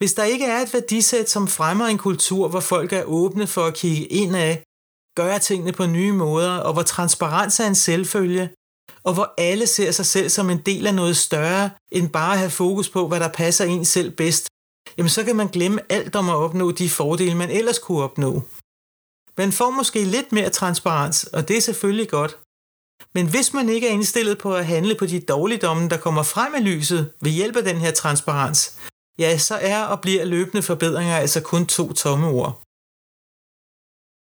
Hvis 0.02 0.14
der 0.14 0.24
ikke 0.24 0.44
er 0.44 0.58
et 0.58 0.74
værdisæt, 0.74 1.30
som 1.30 1.48
fremmer 1.48 1.86
en 1.86 1.98
kultur, 1.98 2.48
hvor 2.48 2.60
folk 2.60 2.92
er 2.92 3.02
åbne 3.04 3.46
for 3.46 3.64
at 3.64 3.74
kigge 3.74 4.06
ind 4.06 4.36
af, 4.36 4.62
gøre 5.16 5.38
tingene 5.38 5.72
på 5.72 5.86
nye 5.86 6.12
måder, 6.12 6.56
og 6.56 6.72
hvor 6.72 6.82
transparens 6.82 7.60
er 7.60 7.66
en 7.66 7.74
selvfølge, 7.74 8.50
og 9.04 9.14
hvor 9.14 9.34
alle 9.38 9.66
ser 9.66 9.90
sig 9.90 10.06
selv 10.06 10.28
som 10.28 10.50
en 10.50 10.58
del 10.58 10.86
af 10.86 10.94
noget 10.94 11.16
større, 11.16 11.70
end 11.92 12.10
bare 12.10 12.32
at 12.32 12.38
have 12.38 12.50
fokus 12.50 12.88
på, 12.88 13.08
hvad 13.08 13.20
der 13.20 13.28
passer 13.28 13.64
en 13.64 13.84
selv 13.84 14.10
bedst, 14.10 14.48
jamen 14.96 15.10
så 15.10 15.24
kan 15.24 15.36
man 15.36 15.48
glemme 15.48 15.80
alt 15.92 16.16
om 16.16 16.28
at 16.28 16.36
opnå 16.36 16.70
de 16.70 16.90
fordele, 16.90 17.34
man 17.34 17.50
ellers 17.50 17.78
kunne 17.78 18.02
opnå. 18.02 18.42
Man 19.38 19.52
får 19.52 19.70
måske 19.70 20.04
lidt 20.04 20.32
mere 20.32 20.50
transparens, 20.50 21.24
og 21.24 21.48
det 21.48 21.56
er 21.56 21.60
selvfølgelig 21.60 22.08
godt. 22.08 22.38
Men 23.14 23.30
hvis 23.30 23.54
man 23.54 23.68
ikke 23.68 23.88
er 23.88 23.92
indstillet 23.92 24.38
på 24.38 24.54
at 24.54 24.66
handle 24.66 24.94
på 24.94 25.06
de 25.06 25.20
dårligdomme, 25.20 25.88
der 25.88 25.96
kommer 25.96 26.22
frem 26.22 26.54
i 26.54 26.60
lyset 26.60 27.12
ved 27.20 27.30
hjælp 27.30 27.56
af 27.56 27.64
den 27.64 27.76
her 27.76 27.90
transparens, 27.90 28.78
ja, 29.22 29.38
så 29.38 29.54
er 29.72 29.80
og 29.92 29.98
bliver 30.00 30.24
løbende 30.24 30.62
forbedringer 30.62 31.16
altså 31.16 31.40
kun 31.40 31.66
to 31.66 31.92
tomme 31.92 32.26
ord. 32.28 32.52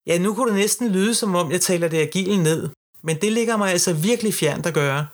Ja, 0.10 0.16
nu 0.18 0.30
kunne 0.34 0.50
det 0.52 0.60
næsten 0.64 0.88
lyde 0.98 1.16
som 1.16 1.36
om, 1.36 1.52
jeg 1.52 1.62
taler 1.62 1.88
det 1.88 1.98
agile 2.08 2.44
ned, 2.44 2.70
men 3.02 3.16
det 3.22 3.32
ligger 3.32 3.58
mig 3.58 3.72
altså 3.72 3.94
virkelig 3.94 4.34
fjernt 4.34 4.66
at 4.66 4.74
gøre. 4.74 5.08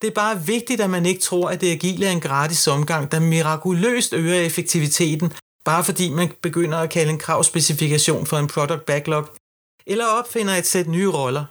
Det 0.00 0.08
er 0.08 0.14
bare 0.24 0.46
vigtigt, 0.46 0.80
at 0.80 0.90
man 0.90 1.06
ikke 1.06 1.20
tror, 1.20 1.50
at 1.50 1.60
det 1.60 1.72
agile 1.72 2.06
er 2.06 2.12
en 2.12 2.20
gratis 2.20 2.66
omgang, 2.66 3.12
der 3.12 3.20
mirakuløst 3.20 4.12
øger 4.12 4.40
effektiviteten, 4.40 5.32
bare 5.64 5.84
fordi 5.84 6.10
man 6.10 6.32
begynder 6.42 6.78
at 6.78 6.90
kalde 6.90 7.12
en 7.12 7.18
kravspecifikation 7.18 8.26
for 8.26 8.36
en 8.38 8.48
product 8.48 8.84
backlog, 8.84 9.24
eller 9.86 10.06
opfinder 10.06 10.54
et 10.54 10.66
sæt 10.66 10.88
nye 10.88 11.10
roller. 11.10 11.44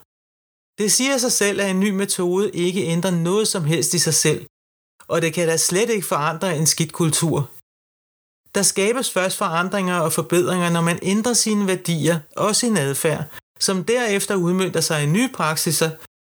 Det 0.81 0.91
siger 0.91 1.17
sig 1.17 1.31
selv, 1.31 1.61
at 1.61 1.69
en 1.69 1.79
ny 1.79 1.89
metode 1.89 2.51
ikke 2.51 2.85
ændrer 2.93 3.11
noget 3.11 3.47
som 3.47 3.63
helst 3.63 3.93
i 3.93 3.99
sig 3.99 4.13
selv, 4.13 4.45
og 5.07 5.21
det 5.21 5.33
kan 5.33 5.47
da 5.47 5.57
slet 5.57 5.89
ikke 5.89 6.07
forandre 6.07 6.57
en 6.57 6.67
skidt 6.67 6.93
kultur. 6.93 7.49
Der 8.57 8.63
skabes 8.63 9.11
først 9.11 9.37
forandringer 9.37 9.99
og 9.99 10.13
forbedringer, 10.13 10.69
når 10.69 10.81
man 10.81 10.99
ændrer 11.01 11.33
sine 11.33 11.67
værdier 11.67 12.19
og 12.35 12.55
sin 12.55 12.77
adfærd, 12.77 13.23
som 13.59 13.83
derefter 13.83 14.35
udmyndter 14.35 14.81
sig 14.81 15.03
i 15.03 15.05
nye 15.05 15.29
praksiser, 15.33 15.91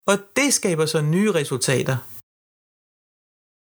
og 0.07 0.17
det 0.35 0.53
skaber 0.53 0.85
så 0.85 1.01
nye 1.01 1.31
resultater. 1.31 1.97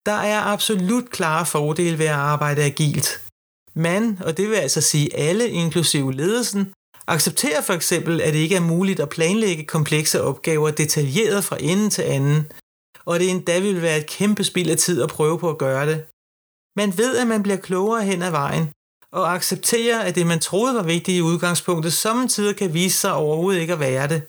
Der 0.06 0.20
er 0.34 0.42
absolut 0.42 1.10
klare 1.10 1.46
fordele 1.46 2.00
ved 2.00 2.06
at 2.06 2.22
arbejde 2.34 2.64
agilt. 2.64 3.22
Man, 3.74 4.20
og 4.26 4.38
det 4.38 4.50
vil 4.50 4.56
altså 4.56 4.82
sige 4.82 5.16
alle, 5.16 5.50
inklusive 5.50 6.14
ledelsen, 6.14 6.74
accepterer 7.08 7.62
for 7.62 7.74
eksempel, 7.74 8.22
at 8.22 8.34
det 8.34 8.40
ikke 8.40 8.56
er 8.56 8.70
muligt 8.74 9.00
at 9.00 9.10
planlægge 9.10 9.66
komplekse 9.66 10.22
opgaver 10.22 10.72
detaljeret 10.72 11.44
fra 11.44 11.58
ende 11.60 11.90
til 11.90 12.02
anden, 12.02 12.52
og 13.06 13.20
det 13.20 13.30
endda 13.30 13.60
vil 13.60 13.82
være 13.82 13.98
et 13.98 14.08
kæmpe 14.08 14.44
spild 14.44 14.70
af 14.70 14.78
tid 14.78 15.02
at 15.02 15.10
prøve 15.10 15.40
på 15.40 15.50
at 15.50 15.58
gøre 15.58 15.86
det. 15.86 16.06
Man 16.76 16.98
ved, 16.98 17.18
at 17.18 17.28
man 17.28 17.44
bliver 17.44 17.58
klogere 17.58 18.04
hen 18.04 18.22
ad 18.22 18.32
vejen, 18.32 18.66
og 19.12 19.34
accepterer, 19.34 20.00
at 20.00 20.16
det, 20.16 20.28
man 20.28 20.40
troede 20.40 20.76
var 20.76 20.84
vigtigt 20.84 21.18
i 21.18 21.22
udgangspunktet, 21.22 21.94
samtidig 21.94 22.56
kan 22.56 22.74
vise 22.74 22.98
sig 22.98 23.14
overhovedet 23.14 23.62
ikke 23.62 23.74
at 23.74 23.80
være 23.80 24.08
det. 24.08 24.22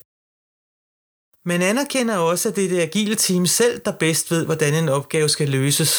Man 1.51 1.63
anerkender 1.63 2.17
også, 2.17 2.49
at 2.49 2.57
det 2.57 2.65
er 2.65 2.69
det 2.69 2.81
agile 2.81 3.17
team 3.17 3.47
selv, 3.47 3.81
der 3.85 3.99
bedst 3.99 4.31
ved, 4.31 4.45
hvordan 4.45 4.75
en 4.75 4.89
opgave 4.89 5.29
skal 5.29 5.49
løses. 5.49 5.93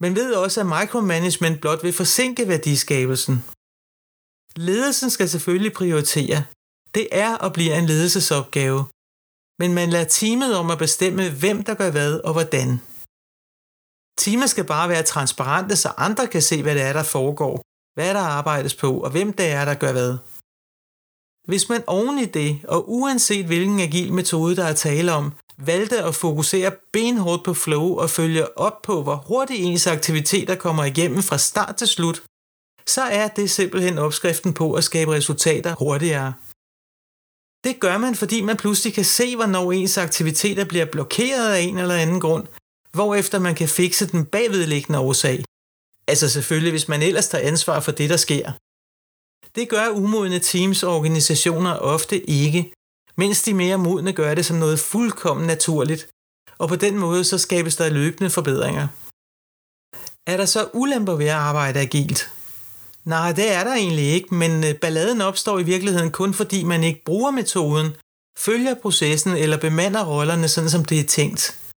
Man 0.00 0.14
ved 0.14 0.34
også, 0.34 0.60
at 0.60 0.66
micromanagement 0.66 1.60
blot 1.60 1.82
vil 1.82 1.92
forsinke 1.92 2.48
værdiskabelsen. 2.48 3.44
Ledelsen 4.56 5.10
skal 5.10 5.28
selvfølgelig 5.28 5.72
prioritere. 5.72 6.44
Det 6.94 7.08
er 7.12 7.34
og 7.34 7.52
bliver 7.52 7.74
en 7.78 7.86
ledelsesopgave. 7.86 8.84
Men 9.58 9.74
man 9.74 9.90
lader 9.90 10.04
teamet 10.04 10.56
om 10.56 10.70
at 10.70 10.78
bestemme, 10.78 11.30
hvem 11.30 11.64
der 11.64 11.74
gør 11.74 11.90
hvad 11.90 12.20
og 12.20 12.32
hvordan. 12.32 12.80
Teamet 14.18 14.50
skal 14.50 14.64
bare 14.64 14.88
være 14.88 15.02
transparente, 15.02 15.76
så 15.76 15.92
andre 15.96 16.26
kan 16.26 16.42
se, 16.42 16.62
hvad 16.62 16.74
det 16.74 16.82
er, 16.82 16.92
der 16.92 17.02
foregår, 17.02 17.62
hvad 17.94 18.14
der 18.14 18.20
arbejdes 18.20 18.74
på, 18.74 19.00
og 19.00 19.10
hvem 19.10 19.32
det 19.32 19.46
er, 19.46 19.64
der 19.64 19.74
gør 19.74 19.92
hvad. 19.92 20.18
Hvis 21.48 21.68
man 21.68 21.82
oven 21.86 22.18
i 22.18 22.24
det, 22.24 22.60
og 22.68 22.92
uanset 22.92 23.46
hvilken 23.46 23.80
agil 23.80 24.12
metode 24.12 24.56
der 24.56 24.64
er 24.64 24.72
tale 24.72 25.12
om, 25.12 25.32
valgte 25.58 26.04
at 26.04 26.14
fokusere 26.14 26.72
benhårdt 26.92 27.44
på 27.44 27.54
flow 27.54 27.96
og 27.98 28.10
følge 28.10 28.58
op 28.58 28.82
på, 28.82 29.02
hvor 29.02 29.16
hurtigt 29.28 29.60
ens 29.60 29.86
aktiviteter 29.86 30.54
kommer 30.54 30.84
igennem 30.84 31.22
fra 31.22 31.38
start 31.38 31.76
til 31.76 31.88
slut, 31.88 32.22
så 32.86 33.02
er 33.02 33.28
det 33.28 33.50
simpelthen 33.50 33.98
opskriften 33.98 34.54
på 34.54 34.72
at 34.72 34.84
skabe 34.84 35.12
resultater 35.12 35.74
hurtigere. 35.74 36.32
Det 37.64 37.80
gør 37.80 37.98
man, 37.98 38.14
fordi 38.14 38.40
man 38.40 38.56
pludselig 38.56 38.94
kan 38.94 39.04
se, 39.04 39.36
hvornår 39.36 39.72
ens 39.72 39.98
aktiviteter 39.98 40.64
bliver 40.64 40.84
blokeret 40.84 41.52
af 41.52 41.60
en 41.60 41.78
eller 41.78 41.94
anden 41.94 42.20
grund, 42.20 42.46
hvorefter 42.92 43.38
man 43.38 43.54
kan 43.54 43.68
fikse 43.68 44.06
den 44.06 44.24
bagvedliggende 44.26 44.98
årsag. 44.98 45.44
Altså 46.08 46.28
selvfølgelig, 46.28 46.70
hvis 46.72 46.88
man 46.88 47.02
ellers 47.02 47.28
tager 47.28 47.48
ansvar 47.48 47.80
for 47.80 47.92
det, 47.92 48.10
der 48.10 48.16
sker. 48.16 48.52
Det 49.54 49.68
gør 49.68 49.88
umodne 49.88 50.38
teams 50.38 50.82
og 50.82 50.96
organisationer 50.96 51.74
ofte 51.74 52.30
ikke, 52.30 52.72
mens 53.16 53.42
de 53.42 53.54
mere 53.54 53.78
modne 53.78 54.12
gør 54.12 54.34
det 54.34 54.46
som 54.46 54.56
noget 54.56 54.80
fuldkommen 54.80 55.46
naturligt, 55.46 56.08
og 56.58 56.68
på 56.68 56.76
den 56.76 56.98
måde 56.98 57.24
så 57.24 57.38
skabes 57.38 57.76
der 57.76 57.88
løbende 57.88 58.30
forbedringer. 58.30 58.88
Er 60.26 60.36
der 60.36 60.44
så 60.44 60.68
ulemper 60.74 61.14
ved 61.14 61.26
at 61.26 61.34
arbejde 61.34 61.80
agilt? 61.80 62.30
Nej, 63.04 63.32
det 63.32 63.52
er 63.52 63.64
der 63.64 63.74
egentlig 63.74 64.04
ikke, 64.04 64.34
men 64.34 64.64
øh, 64.64 64.74
balladen 64.74 65.20
opstår 65.20 65.58
i 65.58 65.62
virkeligheden 65.62 66.10
kun 66.10 66.34
fordi 66.34 66.64
man 66.64 66.84
ikke 66.84 67.04
bruger 67.04 67.30
metoden, 67.30 67.96
følger 68.38 68.74
processen 68.74 69.32
eller 69.32 69.56
bemander 69.56 70.04
rollerne 70.04 70.48
sådan 70.48 70.70
som 70.70 70.84
det 70.84 71.00
er 71.00 71.04
tænkt. 71.04 71.67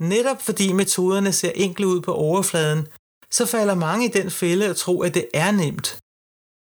Netop 0.00 0.42
fordi 0.42 0.72
metoderne 0.72 1.32
ser 1.32 1.52
enkle 1.54 1.86
ud 1.86 2.00
på 2.00 2.12
overfladen, 2.14 2.86
så 3.30 3.46
falder 3.46 3.74
mange 3.74 4.06
i 4.06 4.12
den 4.18 4.30
fælde 4.30 4.66
at 4.66 4.76
tro, 4.76 5.02
at 5.02 5.14
det 5.14 5.28
er 5.34 5.50
nemt. 5.50 5.98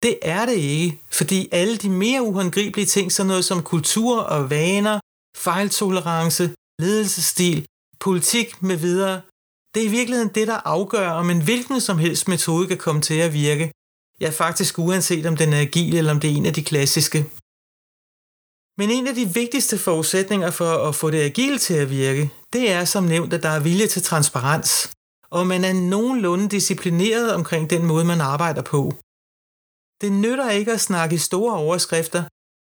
Det 0.03 0.19
er 0.23 0.47
det 0.47 0.57
ikke, 0.57 1.01
fordi 1.13 1.49
alle 1.53 1.77
de 1.77 1.91
mere 1.91 2.23
uhåndgribelige 2.23 2.87
ting, 2.87 3.13
sådan 3.13 3.29
noget 3.29 3.45
som 3.45 3.63
kultur 3.63 4.21
og 4.21 4.51
vaner, 4.51 5.01
fejltolerance, 5.37 6.55
ledelsesstil, 6.79 7.67
politik 8.01 8.63
med 8.63 8.77
videre, 8.77 9.21
det 9.75 9.83
er 9.83 9.89
i 9.89 9.97
virkeligheden 9.99 10.35
det, 10.35 10.47
der 10.49 10.61
afgør, 10.65 11.11
om 11.11 11.31
en 11.31 11.45
hvilken 11.45 11.81
som 11.81 11.99
helst 11.99 12.29
metode 12.29 12.69
kan 12.69 12.79
komme 12.79 13.01
til 13.01 13.19
at 13.19 13.33
virke. 13.33 13.73
Ja, 14.21 14.31
faktisk 14.31 14.79
uanset 14.79 15.27
om 15.27 15.37
den 15.37 15.53
er 15.53 15.61
agil 15.61 15.97
eller 15.97 16.13
om 16.13 16.21
det 16.21 16.31
er 16.31 16.37
en 16.37 16.47
af 16.47 16.55
de 16.55 16.65
klassiske. 16.65 17.19
Men 18.79 18.91
en 18.91 19.07
af 19.07 19.15
de 19.15 19.35
vigtigste 19.35 19.79
forudsætninger 19.79 20.51
for 20.51 20.89
at 20.89 20.95
få 20.95 21.11
det 21.11 21.23
agile 21.23 21.59
til 21.59 21.75
at 21.75 21.91
virke, 21.91 22.31
det 22.53 22.71
er 22.73 22.85
som 22.85 23.05
nævnt, 23.05 23.33
at 23.33 23.43
der 23.43 23.49
er 23.49 23.61
vilje 23.61 23.87
til 23.87 24.03
transparens, 24.03 24.93
og 25.31 25.47
man 25.47 25.65
er 25.65 25.73
nogenlunde 25.73 26.49
disciplineret 26.49 27.35
omkring 27.35 27.71
den 27.71 27.87
måde, 27.87 28.05
man 28.05 28.21
arbejder 28.21 28.63
på. 28.63 28.93
Det 30.01 30.13
nytter 30.13 30.51
ikke 30.51 30.73
at 30.73 30.81
snakke 30.81 31.15
i 31.15 31.19
store 31.19 31.55
overskrifter, 31.55 32.23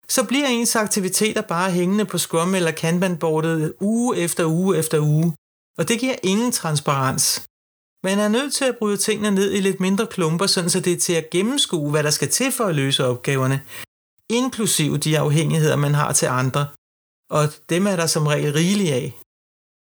så 0.10 0.24
bliver 0.24 0.48
ens 0.48 0.76
aktiviteter 0.76 1.42
bare 1.42 1.72
hængende 1.72 2.06
på 2.06 2.18
Scrum 2.18 2.56
eller 2.56 2.72
Kanban-bordet 2.72 3.74
uge 3.82 4.18
efter 4.18 4.46
uge 4.46 4.78
efter 4.78 5.00
uge, 5.00 5.36
og 5.78 5.88
det 5.88 6.00
giver 6.00 6.16
ingen 6.24 6.52
transparens. 6.52 7.48
Man 8.04 8.20
er 8.20 8.28
nødt 8.28 8.54
til 8.54 8.66
at 8.66 8.78
bryde 8.78 8.98
tingene 8.98 9.32
ned 9.32 9.54
i 9.54 9.60
lidt 9.60 9.80
mindre 9.80 10.08
klumper, 10.08 10.48
sådan 10.48 10.70
så 10.70 10.80
det 10.80 10.94
er 10.94 10.98
til 10.98 11.13
at 11.13 11.30
gennemskue, 11.30 11.92
hvad 11.92 12.04
der 12.04 12.10
skal 12.10 12.30
til 12.30 12.52
for 12.52 12.66
at 12.66 12.76
løse 12.76 13.06
opgaverne, 13.06 13.62
inklusiv 14.30 14.98
de 14.98 15.20
afhængigheder, 15.20 15.76
man 15.76 15.94
har 15.94 16.13
til 16.13 16.26
andre. 16.26 16.68
Og 17.30 17.44
dem 17.70 17.88
er 17.88 17.96
der 17.96 18.08
som 18.08 18.28
regel 18.28 18.54
rigeligt 18.54 18.94
af. 18.94 19.18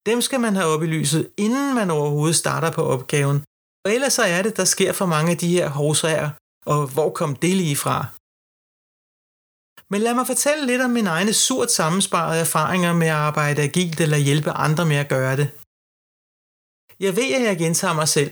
Dem 0.05 0.21
skal 0.21 0.39
man 0.39 0.55
have 0.55 0.69
op 0.73 0.83
i 0.83 0.85
lyset, 0.85 1.31
inden 1.37 1.75
man 1.75 1.91
overhovedet 1.91 2.35
starter 2.35 2.71
på 2.71 2.83
opgaven. 2.83 3.43
Og 3.85 3.93
ellers 3.95 4.13
så 4.13 4.23
er 4.23 4.41
det, 4.41 4.57
der 4.57 4.65
sker 4.65 4.91
for 4.93 5.05
mange 5.05 5.31
af 5.31 5.37
de 5.37 5.47
her 5.47 5.69
hovsager, 5.69 6.29
og 6.65 6.87
hvor 6.93 7.09
kom 7.19 7.35
det 7.35 7.55
lige 7.55 7.75
fra? 7.75 7.97
Men 9.91 10.01
lad 10.01 10.13
mig 10.15 10.27
fortælle 10.27 10.65
lidt 10.65 10.81
om 10.81 10.91
mine 10.91 11.09
egne 11.09 11.33
surt 11.33 11.71
sammensparede 11.71 12.39
erfaringer 12.39 12.93
med 12.93 13.07
at 13.07 13.13
arbejde 13.29 13.61
agilt 13.61 13.99
eller 14.01 14.17
hjælpe 14.17 14.51
andre 14.51 14.85
med 14.85 14.95
at 14.95 15.09
gøre 15.09 15.35
det. 15.37 15.47
Jeg 16.99 17.15
ved, 17.15 17.29
at 17.37 17.43
jeg 17.49 17.57
gentager 17.57 17.93
mig 18.01 18.07
selv, 18.07 18.31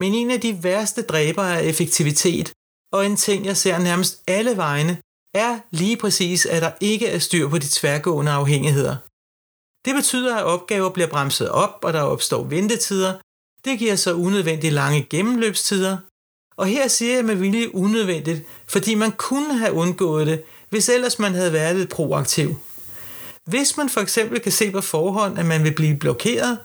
men 0.00 0.14
en 0.14 0.30
af 0.30 0.40
de 0.40 0.62
værste 0.62 1.02
dræber 1.02 1.42
af 1.42 1.62
effektivitet, 1.62 2.52
og 2.92 3.06
en 3.06 3.16
ting, 3.16 3.46
jeg 3.46 3.56
ser 3.56 3.78
nærmest 3.78 4.12
alle 4.26 4.56
vegne, 4.56 4.94
er 5.34 5.60
lige 5.70 5.96
præcis, 5.96 6.46
at 6.46 6.62
der 6.62 6.72
ikke 6.80 7.06
er 7.06 7.18
styr 7.18 7.48
på 7.48 7.58
de 7.58 7.68
tværgående 7.78 8.32
afhængigheder. 8.32 8.96
Det 9.84 9.94
betyder, 9.94 10.36
at 10.36 10.44
opgaver 10.44 10.90
bliver 10.90 11.08
bremset 11.08 11.48
op, 11.50 11.78
og 11.82 11.92
der 11.92 12.02
opstår 12.02 12.44
ventetider. 12.44 13.12
Det 13.64 13.78
giver 13.78 13.96
så 13.96 14.14
unødvendigt 14.14 14.72
lange 14.72 15.06
gennemløbstider. 15.10 15.96
Og 16.56 16.66
her 16.66 16.88
siger 16.88 17.14
jeg 17.14 17.24
med 17.24 17.34
vilje 17.34 17.74
unødvendigt, 17.74 18.46
fordi 18.66 18.94
man 18.94 19.12
kunne 19.12 19.58
have 19.58 19.72
undgået 19.72 20.26
det, 20.26 20.44
hvis 20.70 20.88
ellers 20.88 21.18
man 21.18 21.34
havde 21.34 21.52
været 21.52 21.76
lidt 21.76 21.90
proaktiv. 21.90 22.56
Hvis 23.50 23.76
man 23.76 23.88
for 23.88 24.00
eksempel 24.00 24.40
kan 24.40 24.52
se 24.52 24.70
på 24.70 24.80
forhånd, 24.80 25.38
at 25.38 25.46
man 25.46 25.64
vil 25.64 25.74
blive 25.74 25.96
blokeret, 25.96 26.58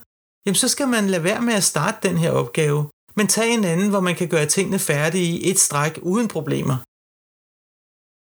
jamen 0.45 0.55
så 0.55 0.67
skal 0.67 0.87
man 0.87 1.09
lade 1.09 1.23
være 1.23 1.41
med 1.41 1.53
at 1.53 1.63
starte 1.63 2.09
den 2.09 2.17
her 2.17 2.31
opgave, 2.31 2.89
men 3.15 3.27
tage 3.27 3.53
en 3.53 3.65
anden, 3.65 3.89
hvor 3.89 3.99
man 3.99 4.15
kan 4.15 4.27
gøre 4.27 4.45
tingene 4.45 4.79
færdige 4.79 5.39
i 5.39 5.49
et 5.49 5.59
stræk 5.59 5.99
uden 6.01 6.27
problemer. 6.27 6.77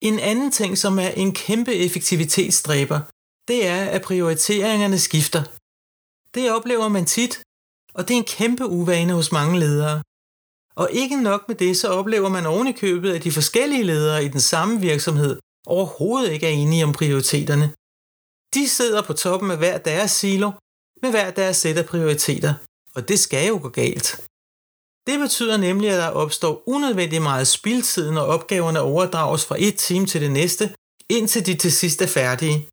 En 0.02 0.20
anden 0.20 0.52
ting, 0.52 0.78
som 0.78 1.00
er 1.00 1.08
en 1.08 1.34
kæmpe 1.34 1.74
effektivitetsstræber, 1.74 3.00
det 3.48 3.68
er, 3.68 3.86
at 3.86 4.02
prioriteringerne 4.02 5.00
skifter. 5.00 5.44
Det 6.36 6.52
oplever 6.52 6.88
man 6.88 7.06
tit, 7.06 7.42
og 7.94 8.08
det 8.08 8.14
er 8.14 8.18
en 8.18 8.34
kæmpe 8.38 8.66
uvane 8.66 9.14
hos 9.14 9.32
mange 9.32 9.60
ledere. 9.60 10.04
Og 10.76 10.90
ikke 10.92 11.22
nok 11.22 11.48
med 11.48 11.56
det, 11.56 11.78
så 11.78 11.88
oplever 11.88 12.30
man 12.30 12.46
ovenikøbet, 12.46 12.88
i 12.88 13.02
købet, 13.02 13.16
at 13.16 13.24
de 13.24 13.32
forskellige 13.32 13.84
ledere 13.84 14.26
i 14.26 14.28
den 14.28 14.40
samme 14.40 14.80
virksomhed 14.82 15.40
overhovedet 15.66 16.32
ikke 16.32 16.48
er 16.48 16.52
enige 16.52 16.84
om 16.84 16.94
prioriteterne. 16.94 17.74
De 18.56 18.70
sidder 18.70 19.02
på 19.02 19.14
toppen 19.14 19.52
af 19.52 19.58
hver 19.58 19.78
deres 19.78 20.12
silo, 20.12 20.52
med 21.02 21.10
hver 21.10 21.32
deres 21.32 21.58
sæt 21.58 21.78
af 21.78 21.86
prioriteter, 21.86 22.54
og 22.96 23.10
det 23.10 23.20
skal 23.20 23.48
jo 23.48 23.60
gå 23.62 23.70
galt. 23.70 24.08
Det 25.08 25.20
betyder 25.20 25.58
nemlig, 25.58 25.90
at 25.90 25.98
der 25.98 26.08
opstår 26.08 26.64
unødvendigt 26.70 27.22
meget 27.22 27.48
spildtid, 27.48 28.12
når 28.12 28.22
opgaverne 28.22 28.80
overdrages 28.80 29.46
fra 29.46 29.56
et 29.60 29.76
team 29.78 30.06
til 30.06 30.22
det 30.22 30.32
næste, 30.32 30.76
indtil 31.10 31.46
de 31.46 31.56
til 31.56 31.72
sidst 31.72 32.02
er 32.02 32.08
færdige. 32.08 32.70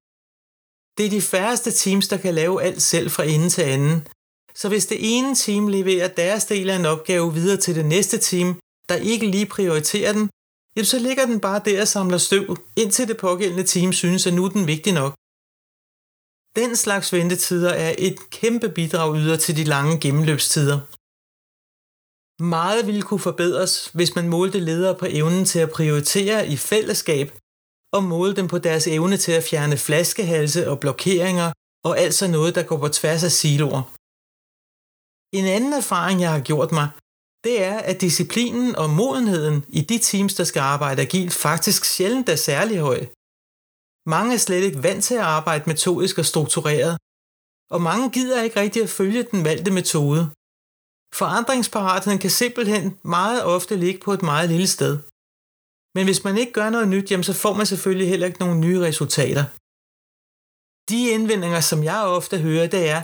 Det 0.98 1.06
er 1.06 1.10
de 1.10 1.22
færreste 1.22 1.70
teams, 1.70 2.08
der 2.08 2.16
kan 2.16 2.34
lave 2.34 2.62
alt 2.62 2.82
selv 2.82 3.10
fra 3.10 3.24
ende 3.24 3.48
til 3.48 3.62
anden. 3.62 4.06
Så 4.54 4.68
hvis 4.68 4.86
det 4.86 4.98
ene 5.00 5.34
team 5.34 5.68
leverer 5.68 6.08
deres 6.08 6.44
del 6.44 6.70
af 6.70 6.76
en 6.76 6.86
opgave 6.86 7.34
videre 7.34 7.56
til 7.56 7.74
det 7.74 7.86
næste 7.86 8.18
team, 8.18 8.60
der 8.88 8.94
ikke 8.94 9.26
lige 9.26 9.46
prioriterer 9.46 10.12
den, 10.12 10.30
jamen 10.76 10.86
så 10.86 10.98
ligger 10.98 11.26
den 11.26 11.40
bare 11.40 11.62
der 11.64 11.80
og 11.80 11.88
samler 11.88 12.18
støv, 12.18 12.56
indtil 12.76 13.08
det 13.08 13.16
pågældende 13.16 13.64
team 13.64 13.92
synes, 13.92 14.26
at 14.26 14.34
nu 14.34 14.44
er 14.44 14.48
den 14.48 14.66
vigtig 14.66 14.92
nok. 14.92 15.12
Den 16.56 16.76
slags 16.76 17.12
ventetider 17.12 17.70
er 17.70 17.94
et 17.98 18.30
kæmpe 18.30 18.68
bidrag 18.68 19.16
yder 19.16 19.36
til 19.36 19.56
de 19.56 19.64
lange 19.64 20.00
gennemløbstider. 20.00 20.78
Meget 22.42 22.86
ville 22.86 23.02
kunne 23.02 23.20
forbedres, 23.20 23.90
hvis 23.94 24.14
man 24.14 24.28
målte 24.28 24.60
ledere 24.60 24.98
på 24.98 25.06
evnen 25.08 25.44
til 25.44 25.58
at 25.58 25.70
prioritere 25.70 26.48
i 26.48 26.56
fællesskab 26.56 27.38
og 27.96 28.04
måle 28.04 28.36
dem 28.36 28.48
på 28.48 28.58
deres 28.58 28.86
evne 28.86 29.16
til 29.16 29.32
at 29.32 29.44
fjerne 29.50 29.76
flaskehalse 29.76 30.70
og 30.70 30.80
blokeringer 30.80 31.52
og 31.84 31.98
altså 31.98 32.28
noget, 32.28 32.54
der 32.54 32.62
går 32.62 32.78
på 32.78 32.88
tværs 32.88 33.24
af 33.24 33.32
siloer. 33.32 33.82
En 35.38 35.46
anden 35.56 35.72
erfaring, 35.72 36.20
jeg 36.20 36.32
har 36.32 36.40
gjort 36.50 36.72
mig, 36.72 36.88
det 37.44 37.62
er, 37.62 37.78
at 37.78 38.00
disciplinen 38.00 38.76
og 38.76 38.90
modenheden 38.90 39.64
i 39.68 39.80
de 39.80 39.98
teams, 39.98 40.34
der 40.34 40.44
skal 40.44 40.60
arbejde 40.60 41.02
agilt, 41.02 41.32
faktisk 41.32 41.84
sjældent 41.84 42.28
er 42.28 42.36
særlig 42.36 42.78
høj. 42.78 43.00
Mange 44.14 44.34
er 44.34 44.38
slet 44.38 44.62
ikke 44.62 44.82
vant 44.82 45.04
til 45.04 45.14
at 45.14 45.28
arbejde 45.38 45.64
metodisk 45.66 46.18
og 46.18 46.26
struktureret, 46.32 46.94
og 47.74 47.80
mange 47.82 48.10
gider 48.10 48.42
ikke 48.42 48.60
rigtig 48.60 48.82
at 48.82 48.94
følge 48.98 49.22
den 49.22 49.44
valgte 49.44 49.70
metode. 49.70 50.22
Forandringsparatheden 51.20 52.18
kan 52.18 52.30
simpelthen 52.30 52.98
meget 53.04 53.44
ofte 53.44 53.76
ligge 53.76 54.00
på 54.00 54.12
et 54.12 54.22
meget 54.22 54.48
lille 54.50 54.66
sted. 54.66 54.94
Men 55.94 56.04
hvis 56.04 56.24
man 56.24 56.36
ikke 56.38 56.52
gør 56.52 56.70
noget 56.70 56.88
nyt, 56.88 57.10
jamen 57.10 57.24
så 57.24 57.34
får 57.42 57.54
man 57.54 57.66
selvfølgelig 57.66 58.08
heller 58.08 58.26
ikke 58.26 58.40
nogen 58.44 58.60
nye 58.60 58.80
resultater. 58.80 59.44
De 60.90 61.00
indvendinger, 61.16 61.60
som 61.60 61.84
jeg 61.84 62.02
ofte 62.18 62.38
hører, 62.38 62.66
det 62.66 62.84
er, 62.94 63.02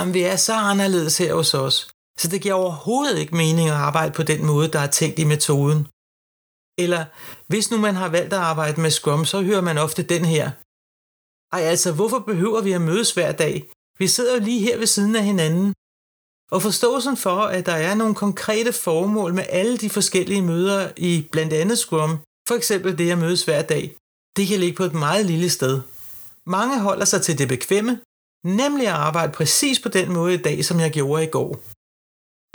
at 0.00 0.14
vi 0.14 0.22
er 0.22 0.36
så 0.36 0.54
anderledes 0.72 1.18
her 1.18 1.34
hos 1.34 1.54
os, 1.54 1.76
så 2.20 2.28
det 2.28 2.42
giver 2.42 2.54
overhovedet 2.54 3.18
ikke 3.18 3.36
mening 3.36 3.68
at 3.68 3.82
arbejde 3.88 4.12
på 4.12 4.22
den 4.22 4.46
måde, 4.46 4.68
der 4.72 4.78
er 4.78 4.90
tænkt 4.98 5.18
i 5.18 5.24
metoden. 5.24 5.80
Eller 6.84 7.02
hvis 7.50 7.70
nu 7.70 7.76
man 7.86 7.94
har 7.94 8.08
valgt 8.08 8.32
at 8.32 8.46
arbejde 8.52 8.80
med 8.80 8.90
Scrum, 8.90 9.24
så 9.24 9.42
hører 9.42 9.60
man 9.60 9.78
ofte 9.78 10.02
den 10.02 10.24
her. 10.24 10.46
Ej 11.56 11.62
altså, 11.72 11.92
hvorfor 11.92 12.18
behøver 12.18 12.60
vi 12.62 12.72
at 12.72 12.80
mødes 12.80 13.14
hver 13.14 13.32
dag? 13.32 13.54
Vi 13.98 14.06
sidder 14.06 14.34
jo 14.36 14.40
lige 14.48 14.60
her 14.60 14.78
ved 14.78 14.86
siden 14.86 15.16
af 15.16 15.24
hinanden. 15.24 15.74
Og 16.50 16.62
forståelsen 16.62 17.16
for, 17.16 17.40
at 17.40 17.66
der 17.66 17.72
er 17.72 17.94
nogle 17.94 18.14
konkrete 18.14 18.72
formål 18.72 19.34
med 19.34 19.46
alle 19.48 19.76
de 19.78 19.90
forskellige 19.90 20.42
møder 20.42 20.92
i 20.96 21.28
blandt 21.32 21.52
andet 21.52 21.78
Scrum, 21.78 22.18
for 22.48 22.54
eksempel 22.54 22.98
det 22.98 23.10
at 23.10 23.18
mødes 23.18 23.44
hver 23.44 23.62
dag, 23.62 23.96
det 24.36 24.48
kan 24.48 24.60
ligge 24.60 24.76
på 24.76 24.84
et 24.84 24.94
meget 24.94 25.26
lille 25.26 25.50
sted. 25.50 25.80
Mange 26.46 26.80
holder 26.80 27.04
sig 27.04 27.22
til 27.22 27.38
det 27.38 27.48
bekvemme, 27.48 28.00
nemlig 28.44 28.86
at 28.86 29.00
arbejde 29.08 29.32
præcis 29.32 29.80
på 29.80 29.88
den 29.88 30.12
måde 30.12 30.34
i 30.34 30.42
dag, 30.48 30.64
som 30.64 30.80
jeg 30.80 30.90
gjorde 30.90 31.24
i 31.24 31.34
går. 31.36 31.60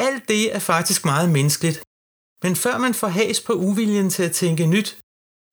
Alt 0.07 0.27
det 0.27 0.55
er 0.55 0.59
faktisk 0.59 1.05
meget 1.05 1.29
menneskeligt, 1.29 1.83
men 2.43 2.55
før 2.55 2.77
man 2.77 2.93
får 2.93 3.07
has 3.07 3.41
på 3.41 3.53
uviljen 3.53 4.09
til 4.09 4.23
at 4.23 4.31
tænke 4.31 4.65
nyt, 4.65 4.89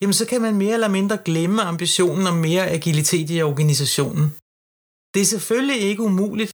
jamen 0.00 0.14
så 0.20 0.26
kan 0.26 0.40
man 0.40 0.54
mere 0.54 0.74
eller 0.74 0.88
mindre 0.88 1.18
glemme 1.24 1.62
ambitionen 1.62 2.26
om 2.26 2.36
mere 2.36 2.70
agilitet 2.76 3.30
i 3.30 3.42
organisationen. 3.42 4.24
Det 5.14 5.20
er 5.22 5.30
selvfølgelig 5.34 5.80
ikke 5.80 6.02
umuligt, 6.02 6.52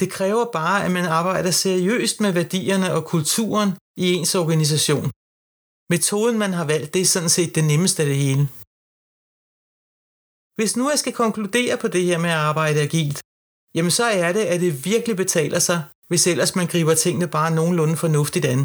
det 0.00 0.10
kræver 0.10 0.44
bare, 0.52 0.84
at 0.84 0.90
man 0.90 1.04
arbejder 1.04 1.50
seriøst 1.50 2.20
med 2.20 2.32
værdierne 2.32 2.92
og 2.96 3.04
kulturen 3.04 3.70
i 3.96 4.12
ens 4.12 4.34
organisation. 4.34 5.10
Metoden, 5.90 6.38
man 6.38 6.52
har 6.52 6.64
valgt, 6.64 6.94
det 6.94 7.00
er 7.02 7.06
sådan 7.06 7.28
set 7.28 7.54
det 7.54 7.64
nemmeste 7.64 8.02
af 8.02 8.08
det 8.08 8.16
hele. 8.16 8.48
Hvis 10.58 10.76
nu 10.76 10.90
jeg 10.90 10.98
skal 10.98 11.12
konkludere 11.12 11.76
på 11.76 11.88
det 11.88 12.04
her 12.04 12.18
med 12.18 12.30
at 12.30 12.36
arbejde 12.36 12.80
agilt, 12.80 13.22
jamen 13.74 13.90
så 13.90 14.04
er 14.04 14.32
det, 14.32 14.44
at 14.52 14.60
det 14.60 14.84
virkelig 14.84 15.16
betaler 15.16 15.58
sig, 15.58 15.84
hvis 16.08 16.26
ellers 16.26 16.54
man 16.54 16.66
griber 16.66 16.94
tingene 16.94 17.28
bare 17.28 17.50
nogenlunde 17.50 17.96
fornuftigt 17.96 18.44
an. 18.44 18.60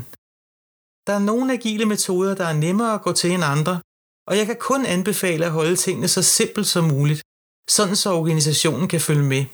Der 1.08 1.13
er 1.13 1.28
nogle 1.30 1.54
agile 1.54 1.86
metoder, 1.86 2.36
der 2.36 2.46
er 2.46 2.54
nemmere 2.54 2.94
at 2.94 3.02
gå 3.02 3.12
til 3.13 3.32
end 3.32 3.44
andre, 3.44 3.82
og 4.28 4.38
jeg 4.38 4.46
kan 4.46 4.60
kun 4.60 4.86
anbefale 4.86 5.46
at 5.46 5.52
holde 5.52 5.76
tingene 5.76 6.08
så 6.08 6.22
simpelt 6.22 6.67
som 6.67 6.84
muligt, 6.84 7.22
sådan 7.70 7.96
så 7.96 8.10
organisationen 8.22 8.88
kan 8.88 9.02
følge 9.02 9.24
med. 9.24 9.46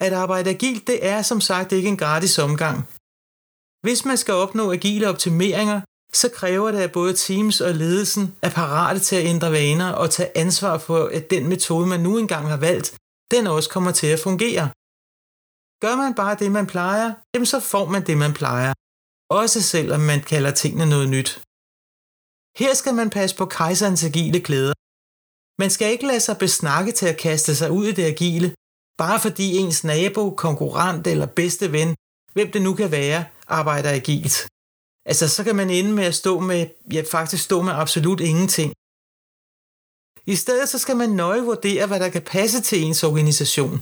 At 0.00 0.12
arbejde 0.12 0.50
agilt, 0.50 0.86
det 0.86 1.06
er 1.06 1.22
som 1.22 1.40
sagt 1.40 1.72
ikke 1.72 1.88
en 1.88 1.96
gratis 1.96 2.38
omgang. 2.38 2.78
Hvis 3.84 4.04
man 4.04 4.16
skal 4.16 4.34
opnå 4.34 4.72
agile 4.72 5.08
optimeringer, 5.08 5.80
så 6.12 6.28
kræver 6.38 6.70
det, 6.70 6.78
at 6.78 6.92
både 6.92 7.14
teams 7.14 7.60
og 7.60 7.74
ledelsen 7.74 8.36
er 8.42 8.50
parate 8.50 9.00
til 9.00 9.16
at 9.16 9.26
ændre 9.32 9.52
vaner 9.52 9.90
og 9.92 10.10
tage 10.10 10.38
ansvar 10.38 10.78
for, 10.78 11.00
at 11.18 11.30
den 11.30 11.48
metode, 11.48 11.86
man 11.86 12.00
nu 12.00 12.18
engang 12.18 12.48
har 12.48 12.56
valgt, 12.56 12.88
den 13.30 13.46
også 13.46 13.70
kommer 13.70 13.92
til 13.92 14.06
at 14.06 14.20
fungere. 14.20 14.64
Gør 15.84 15.96
man 16.02 16.14
bare 16.14 16.36
det, 16.42 16.52
man 16.52 16.66
plejer, 16.66 17.14
jamen 17.34 17.46
så 17.46 17.60
får 17.60 17.86
man 17.94 18.06
det, 18.06 18.16
man 18.18 18.34
plejer. 18.40 18.72
Også 19.30 19.62
selvom 19.62 20.00
man 20.00 20.20
kalder 20.32 20.50
tingene 20.50 20.86
noget 20.94 21.08
nyt. 21.08 21.30
Her 22.60 22.72
skal 22.74 22.94
man 22.94 23.10
passe 23.10 23.36
på 23.36 23.46
kejserens 23.46 24.04
agile 24.04 24.40
klæder. 24.40 24.74
Man 25.62 25.70
skal 25.70 25.88
ikke 25.92 26.06
lade 26.06 26.20
sig 26.20 26.36
besnakke 26.38 26.92
til 26.92 27.06
at 27.12 27.20
kaste 27.26 27.52
sig 27.60 27.70
ud 27.78 27.86
i 27.86 27.92
det 27.98 28.06
agile, 28.14 28.48
bare 28.98 29.20
fordi 29.20 29.56
ens 29.56 29.84
nabo, 29.84 30.30
konkurrent 30.30 31.06
eller 31.06 31.26
bedste 31.26 31.72
ven, 31.72 31.94
hvem 32.32 32.50
det 32.52 32.62
nu 32.62 32.74
kan 32.74 32.90
være, 32.90 33.24
arbejder 33.46 33.90
agilt. 33.90 34.48
Altså, 35.10 35.28
så 35.28 35.44
kan 35.44 35.56
man 35.56 35.70
ende 35.70 35.92
med 35.92 36.04
at 36.04 36.14
stå 36.14 36.40
med, 36.40 36.66
ja, 36.92 37.02
faktisk 37.10 37.44
stå 37.44 37.62
med 37.62 37.72
absolut 37.72 38.20
ingenting. 38.20 38.70
I 40.26 40.34
stedet 40.34 40.68
så 40.68 40.78
skal 40.78 40.96
man 40.96 41.10
nøje 41.10 41.42
vurdere, 41.42 41.86
hvad 41.86 42.00
der 42.00 42.08
kan 42.08 42.22
passe 42.22 42.60
til 42.62 42.82
ens 42.82 43.04
organisation. 43.04 43.80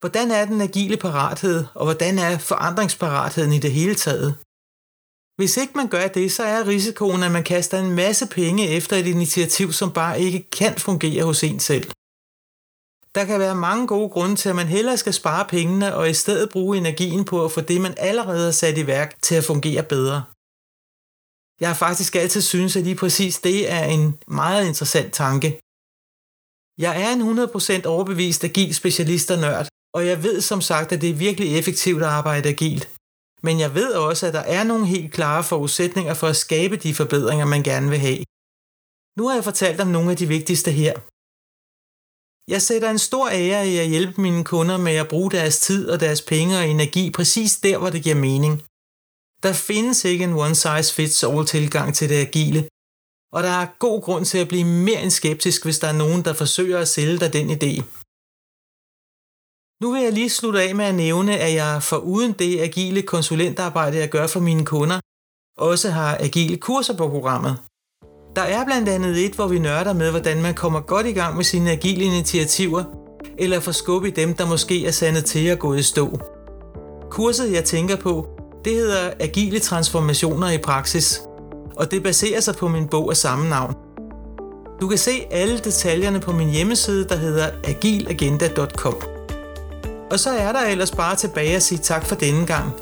Hvordan 0.00 0.30
er 0.30 0.44
den 0.44 0.60
agile 0.60 0.96
parathed, 0.96 1.64
og 1.74 1.84
hvordan 1.84 2.18
er 2.18 2.38
forandringsparatheden 2.38 3.52
i 3.52 3.58
det 3.58 3.72
hele 3.72 3.94
taget? 3.94 4.36
Hvis 5.38 5.56
ikke 5.56 5.72
man 5.76 5.88
gør 5.88 6.06
det, 6.08 6.32
så 6.32 6.42
er 6.42 6.66
risikoen, 6.66 7.22
at 7.22 7.32
man 7.32 7.44
kaster 7.44 7.78
en 7.78 7.94
masse 7.94 8.26
penge 8.26 8.68
efter 8.68 8.96
et 8.96 9.06
initiativ, 9.06 9.72
som 9.72 9.92
bare 9.92 10.20
ikke 10.20 10.50
kan 10.50 10.74
fungere 10.78 11.24
hos 11.24 11.42
en 11.42 11.60
selv. 11.60 11.90
Der 13.16 13.24
kan 13.24 13.40
være 13.40 13.54
mange 13.54 13.86
gode 13.86 14.08
grunde 14.08 14.36
til, 14.36 14.48
at 14.48 14.56
man 14.56 14.66
hellere 14.66 14.96
skal 14.96 15.12
spare 15.12 15.44
pengene 15.48 15.96
og 15.96 16.10
i 16.10 16.14
stedet 16.14 16.50
bruge 16.50 16.76
energien 16.76 17.24
på 17.24 17.44
at 17.44 17.52
få 17.52 17.60
det, 17.60 17.80
man 17.80 17.94
allerede 17.96 18.44
har 18.44 18.50
sat 18.62 18.78
i 18.78 18.86
værk, 18.86 19.22
til 19.22 19.34
at 19.34 19.44
fungere 19.44 19.82
bedre. 19.82 20.24
Jeg 21.60 21.68
har 21.68 21.78
faktisk 21.86 22.16
altid 22.16 22.40
synes, 22.40 22.76
at 22.76 22.82
lige 22.82 22.96
præcis 23.02 23.38
det 23.38 23.72
er 23.72 23.84
en 23.84 24.18
meget 24.28 24.66
interessant 24.66 25.12
tanke. 25.12 25.48
Jeg 26.84 26.94
er 27.04 27.10
en 27.16 27.22
100% 27.84 27.86
overbevist 27.86 28.44
agil 28.44 28.74
specialist 28.74 29.30
og 29.30 29.38
nørd, 29.38 29.68
og 29.94 30.06
jeg 30.06 30.22
ved 30.22 30.40
som 30.40 30.60
sagt, 30.60 30.92
at 30.92 31.00
det 31.00 31.10
er 31.10 31.24
virkelig 31.26 31.58
effektivt 31.58 32.02
at 32.02 32.08
arbejde 32.08 32.48
agilt. 32.48 32.84
Men 33.42 33.60
jeg 33.60 33.74
ved 33.74 33.92
også, 33.92 34.26
at 34.26 34.34
der 34.34 34.44
er 34.56 34.64
nogle 34.64 34.86
helt 34.86 35.12
klare 35.12 35.44
forudsætninger 35.44 36.14
for 36.14 36.26
at 36.26 36.36
skabe 36.36 36.76
de 36.76 36.94
forbedringer, 36.94 37.46
man 37.46 37.62
gerne 37.62 37.90
vil 37.90 37.98
have. 37.98 38.24
Nu 39.18 39.28
har 39.28 39.34
jeg 39.34 39.44
fortalt 39.44 39.80
om 39.80 39.88
nogle 39.88 40.10
af 40.10 40.16
de 40.16 40.26
vigtigste 40.26 40.70
her. 40.70 40.94
Jeg 42.54 42.62
sætter 42.62 42.90
en 42.90 42.98
stor 42.98 43.26
ære 43.28 43.68
i 43.68 43.76
at 43.78 43.88
hjælpe 43.88 44.20
mine 44.20 44.44
kunder 44.44 44.76
med 44.76 44.96
at 44.96 45.08
bruge 45.08 45.30
deres 45.30 45.60
tid 45.60 45.88
og 45.92 46.00
deres 46.00 46.22
penge 46.22 46.58
og 46.58 46.68
energi 46.68 47.04
præcis 47.10 47.52
der, 47.66 47.78
hvor 47.78 47.90
det 47.90 48.02
giver 48.02 48.24
mening. 48.28 48.54
Der 49.44 49.52
findes 49.68 50.04
ikke 50.04 50.24
en 50.24 50.38
one-size-fits-all 50.44 51.46
tilgang 51.46 51.94
til 51.94 52.08
det 52.08 52.20
agile, 52.26 52.60
og 53.34 53.40
der 53.46 53.54
er 53.62 53.66
god 53.78 54.02
grund 54.02 54.24
til 54.24 54.38
at 54.38 54.48
blive 54.48 54.64
mere 54.64 55.02
end 55.02 55.10
skeptisk, 55.10 55.64
hvis 55.64 55.78
der 55.78 55.88
er 55.88 56.00
nogen, 56.04 56.24
der 56.24 56.34
forsøger 56.42 56.78
at 56.80 56.88
sælge 56.88 57.18
dig 57.22 57.32
den 57.32 57.46
idé. 57.56 57.72
Nu 59.82 59.86
vil 59.92 60.02
jeg 60.02 60.12
lige 60.12 60.30
slutte 60.30 60.62
af 60.62 60.74
med 60.74 60.84
at 60.84 60.94
nævne, 60.94 61.38
at 61.46 61.52
jeg 61.54 61.82
for 61.82 61.98
uden 62.14 62.32
det 62.32 62.60
agile 62.60 63.02
konsulentarbejde, 63.02 63.96
jeg 63.96 64.10
gør 64.10 64.26
for 64.26 64.40
mine 64.40 64.64
kunder, 64.72 64.98
også 65.70 65.90
har 65.90 66.16
agile 66.26 66.56
kurser 66.56 66.96
på 66.96 67.08
programmet. 67.08 67.54
Der 68.36 68.42
er 68.42 68.64
blandt 68.64 68.88
andet 68.88 69.24
et, 69.24 69.32
hvor 69.32 69.46
vi 69.46 69.58
nørder 69.58 69.92
med, 69.92 70.10
hvordan 70.10 70.42
man 70.42 70.54
kommer 70.54 70.80
godt 70.80 71.06
i 71.06 71.12
gang 71.12 71.36
med 71.36 71.44
sine 71.44 71.70
agile 71.70 72.04
initiativer, 72.04 72.84
eller 73.38 73.60
får 73.60 73.72
skub 73.72 74.04
i 74.04 74.10
dem, 74.10 74.34
der 74.34 74.46
måske 74.46 74.86
er 74.86 74.90
sandet 74.90 75.24
til 75.24 75.46
at 75.46 75.58
gå 75.58 75.74
i 75.74 75.82
stå. 75.82 76.18
Kurset, 77.10 77.52
jeg 77.52 77.64
tænker 77.64 77.96
på, 77.96 78.28
det 78.64 78.74
hedder 78.74 79.10
Agile 79.20 79.58
transformationer 79.58 80.50
i 80.50 80.58
praksis, 80.58 81.20
og 81.76 81.90
det 81.90 82.02
baserer 82.02 82.40
sig 82.40 82.56
på 82.56 82.68
min 82.68 82.88
bog 82.88 83.10
af 83.10 83.16
samme 83.16 83.48
navn. 83.48 83.74
Du 84.80 84.88
kan 84.88 84.98
se 84.98 85.26
alle 85.30 85.58
detaljerne 85.58 86.20
på 86.20 86.32
min 86.32 86.50
hjemmeside, 86.50 87.04
der 87.08 87.16
hedder 87.16 87.50
agilagenda.com. 87.64 88.94
Og 90.10 90.18
så 90.18 90.30
er 90.30 90.52
der 90.52 90.60
ellers 90.60 90.90
bare 90.90 91.16
tilbage 91.16 91.56
at 91.56 91.62
sige 91.62 91.78
tak 91.78 92.04
for 92.04 92.14
denne 92.14 92.46
gang. 92.46 92.72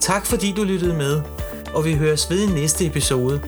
Tak 0.00 0.26
fordi 0.26 0.52
du 0.56 0.64
lyttede 0.64 0.94
med, 0.94 1.20
og 1.74 1.84
vi 1.84 1.94
høres 1.94 2.30
ved 2.30 2.48
i 2.48 2.52
næste 2.52 2.86
episode. 2.86 3.40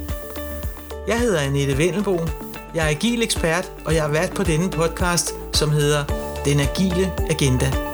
Jeg 1.06 1.20
hedder 1.20 1.40
Annette 1.40 1.78
Vendelbo. 1.78 2.20
Jeg 2.74 2.84
er 2.84 2.88
agil 2.88 3.22
ekspert, 3.22 3.72
og 3.84 3.94
jeg 3.94 4.04
er 4.06 4.12
vært 4.12 4.34
på 4.34 4.42
denne 4.42 4.70
podcast, 4.70 5.34
som 5.52 5.70
hedder 5.70 6.04
Den 6.44 6.60
Agile 6.60 7.12
Agenda. 7.30 7.91